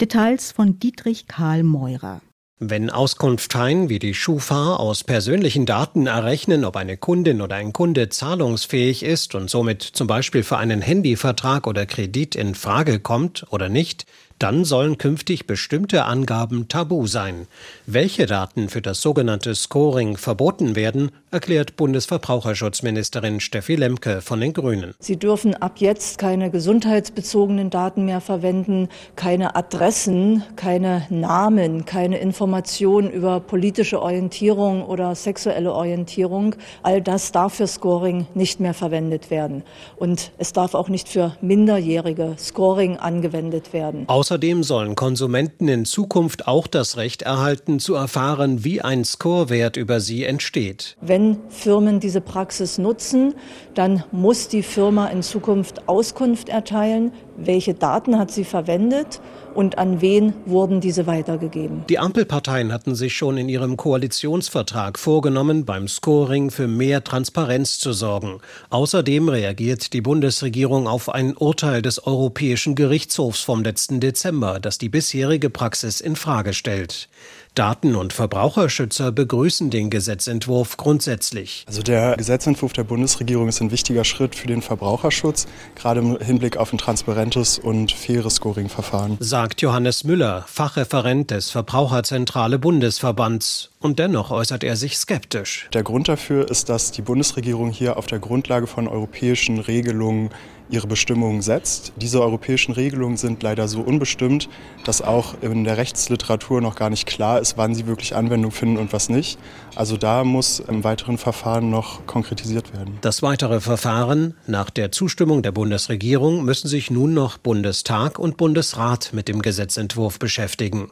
Details 0.00 0.50
von 0.50 0.80
Dietrich 0.80 1.28
Karl 1.28 1.62
Meurer. 1.62 2.22
Wenn 2.58 2.90
Auskunfteien 2.90 3.88
wie 3.88 3.98
die 3.98 4.14
Schufa 4.14 4.76
aus 4.76 5.02
persönlichen 5.02 5.66
Daten 5.66 6.06
errechnen, 6.06 6.64
ob 6.64 6.76
eine 6.76 6.96
Kundin 6.96 7.40
oder 7.40 7.56
ein 7.56 7.72
Kunde 7.72 8.08
zahlungsfähig 8.08 9.02
ist 9.02 9.34
und 9.34 9.50
somit 9.50 9.82
zum 9.82 10.06
Beispiel 10.06 10.44
für 10.44 10.58
einen 10.58 10.80
Handyvertrag 10.80 11.66
oder 11.66 11.86
Kredit 11.86 12.36
in 12.36 12.54
Frage 12.54 13.00
kommt 13.00 13.46
oder 13.50 13.68
nicht, 13.68 14.06
dann 14.42 14.64
sollen 14.64 14.98
künftig 14.98 15.46
bestimmte 15.46 16.04
Angaben 16.04 16.66
tabu 16.68 17.06
sein. 17.06 17.46
Welche 17.86 18.26
Daten 18.26 18.68
für 18.68 18.82
das 18.82 19.00
sogenannte 19.00 19.54
Scoring 19.54 20.16
verboten 20.16 20.74
werden, 20.74 21.12
erklärt 21.30 21.76
Bundesverbraucherschutzministerin 21.76 23.40
Steffi 23.40 23.76
Lemke 23.76 24.20
von 24.20 24.40
den 24.40 24.52
Grünen. 24.52 24.94
Sie 24.98 25.16
dürfen 25.16 25.54
ab 25.54 25.74
jetzt 25.76 26.18
keine 26.18 26.50
gesundheitsbezogenen 26.50 27.70
Daten 27.70 28.04
mehr 28.04 28.20
verwenden, 28.20 28.88
keine 29.16 29.56
Adressen, 29.56 30.42
keine 30.56 31.06
Namen, 31.08 31.84
keine 31.86 32.18
Informationen 32.18 33.10
über 33.10 33.40
politische 33.40 34.02
Orientierung 34.02 34.84
oder 34.84 35.14
sexuelle 35.14 35.72
Orientierung. 35.72 36.54
All 36.82 37.00
das 37.00 37.32
darf 37.32 37.54
für 37.54 37.66
Scoring 37.66 38.26
nicht 38.34 38.60
mehr 38.60 38.74
verwendet 38.74 39.30
werden. 39.30 39.62
Und 39.96 40.32
es 40.38 40.52
darf 40.52 40.74
auch 40.74 40.88
nicht 40.88 41.08
für 41.08 41.36
minderjährige 41.40 42.34
Scoring 42.38 42.98
angewendet 42.98 43.72
werden. 43.72 44.04
Außer 44.08 44.31
Außerdem 44.32 44.62
sollen 44.62 44.94
Konsumenten 44.94 45.68
in 45.68 45.84
Zukunft 45.84 46.48
auch 46.48 46.66
das 46.66 46.96
Recht 46.96 47.20
erhalten, 47.20 47.78
zu 47.78 47.94
erfahren, 47.94 48.64
wie 48.64 48.80
ein 48.80 49.04
Scorewert 49.04 49.76
über 49.76 50.00
sie 50.00 50.24
entsteht. 50.24 50.96
Wenn 51.02 51.36
Firmen 51.50 52.00
diese 52.00 52.22
Praxis 52.22 52.78
nutzen, 52.78 53.34
dann 53.74 54.04
muss 54.10 54.48
die 54.48 54.62
Firma 54.62 55.08
in 55.08 55.22
Zukunft 55.22 55.86
Auskunft 55.86 56.48
erteilen, 56.48 57.12
welche 57.36 57.74
Daten 57.74 58.18
hat 58.18 58.30
sie 58.30 58.44
verwendet 58.44 59.20
und 59.54 59.78
an 59.78 60.00
wen 60.00 60.32
wurden 60.46 60.80
diese 60.80 61.06
weitergegeben. 61.06 61.84
Die 61.88 61.98
Ampelparteien 61.98 62.72
hatten 62.72 62.94
sich 62.94 63.16
schon 63.16 63.36
in 63.36 63.48
ihrem 63.48 63.76
Koalitionsvertrag 63.76 64.98
vorgenommen, 64.98 65.64
beim 65.64 65.88
Scoring 65.88 66.50
für 66.50 66.68
mehr 66.68 67.04
Transparenz 67.04 67.78
zu 67.78 67.92
sorgen. 67.92 68.40
Außerdem 68.70 69.28
reagiert 69.28 69.92
die 69.92 70.00
Bundesregierung 70.00 70.86
auf 70.86 71.08
ein 71.08 71.36
Urteil 71.36 71.82
des 71.82 72.06
Europäischen 72.06 72.74
Gerichtshofs 72.74 73.40
vom 73.42 73.62
letzten 73.62 74.00
Dezember, 74.00 74.60
das 74.60 74.78
die 74.78 74.88
bisherige 74.88 75.50
Praxis 75.50 76.00
in 76.00 76.16
Frage 76.16 76.54
stellt. 76.54 77.08
Daten- 77.54 77.96
und 77.96 78.14
Verbraucherschützer 78.14 79.12
begrüßen 79.12 79.68
den 79.68 79.90
Gesetzentwurf 79.90 80.78
grundsätzlich. 80.78 81.64
Also 81.68 81.82
der 81.82 82.16
Gesetzentwurf 82.16 82.72
der 82.72 82.84
Bundesregierung 82.84 83.48
ist 83.48 83.60
ein 83.60 83.70
wichtiger 83.70 84.04
Schritt 84.04 84.34
für 84.34 84.46
den 84.46 84.62
Verbraucherschutz, 84.62 85.46
gerade 85.74 86.00
im 86.00 86.18
Hinblick 86.18 86.56
auf 86.56 86.72
ein 86.72 86.78
transparentes 86.78 87.58
und 87.58 87.92
faires 87.92 88.36
Scoring-Verfahren. 88.36 89.18
Sagt 89.20 89.60
Johannes 89.60 90.04
Müller, 90.04 90.46
Fachreferent 90.48 91.30
des 91.30 91.50
Verbraucherzentrale 91.50 92.58
Bundesverbands. 92.58 93.70
Und 93.80 93.98
dennoch 93.98 94.30
äußert 94.30 94.64
er 94.64 94.76
sich 94.76 94.96
skeptisch. 94.96 95.68
Der 95.74 95.82
Grund 95.82 96.08
dafür 96.08 96.50
ist, 96.50 96.70
dass 96.70 96.90
die 96.90 97.02
Bundesregierung 97.02 97.70
hier 97.70 97.98
auf 97.98 98.06
der 98.06 98.18
Grundlage 98.18 98.66
von 98.66 98.88
europäischen 98.88 99.58
Regelungen 99.58 100.30
ihre 100.72 100.86
Bestimmungen 100.86 101.42
setzt. 101.42 101.92
Diese 101.96 102.20
europäischen 102.22 102.72
Regelungen 102.72 103.16
sind 103.16 103.42
leider 103.42 103.68
so 103.68 103.80
unbestimmt, 103.80 104.48
dass 104.84 105.02
auch 105.02 105.34
in 105.42 105.64
der 105.64 105.76
Rechtsliteratur 105.76 106.60
noch 106.60 106.74
gar 106.74 106.90
nicht 106.90 107.06
klar 107.06 107.40
ist, 107.40 107.58
wann 107.58 107.74
sie 107.74 107.86
wirklich 107.86 108.16
Anwendung 108.16 108.50
finden 108.50 108.78
und 108.78 108.92
was 108.92 109.08
nicht. 109.08 109.38
Also 109.76 109.96
da 109.96 110.24
muss 110.24 110.60
im 110.60 110.84
weiteren 110.84 111.18
Verfahren 111.18 111.70
noch 111.70 112.06
konkretisiert 112.06 112.72
werden. 112.72 112.98
Das 113.02 113.22
weitere 113.22 113.60
Verfahren 113.60 114.34
nach 114.46 114.70
der 114.70 114.92
Zustimmung 114.92 115.42
der 115.42 115.52
Bundesregierung 115.52 116.44
müssen 116.44 116.68
sich 116.68 116.90
nun 116.90 117.14
noch 117.14 117.38
Bundestag 117.38 118.18
und 118.18 118.36
Bundesrat 118.36 119.10
mit 119.12 119.28
dem 119.28 119.42
Gesetzentwurf 119.42 120.18
beschäftigen. 120.18 120.90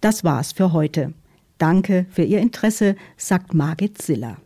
Das 0.00 0.24
war's 0.24 0.52
für 0.52 0.72
heute. 0.72 1.12
Danke 1.58 2.06
für 2.10 2.24
Ihr 2.24 2.40
Interesse, 2.40 2.96
sagt 3.16 3.54
Margit 3.54 4.02
Siller. 4.02 4.38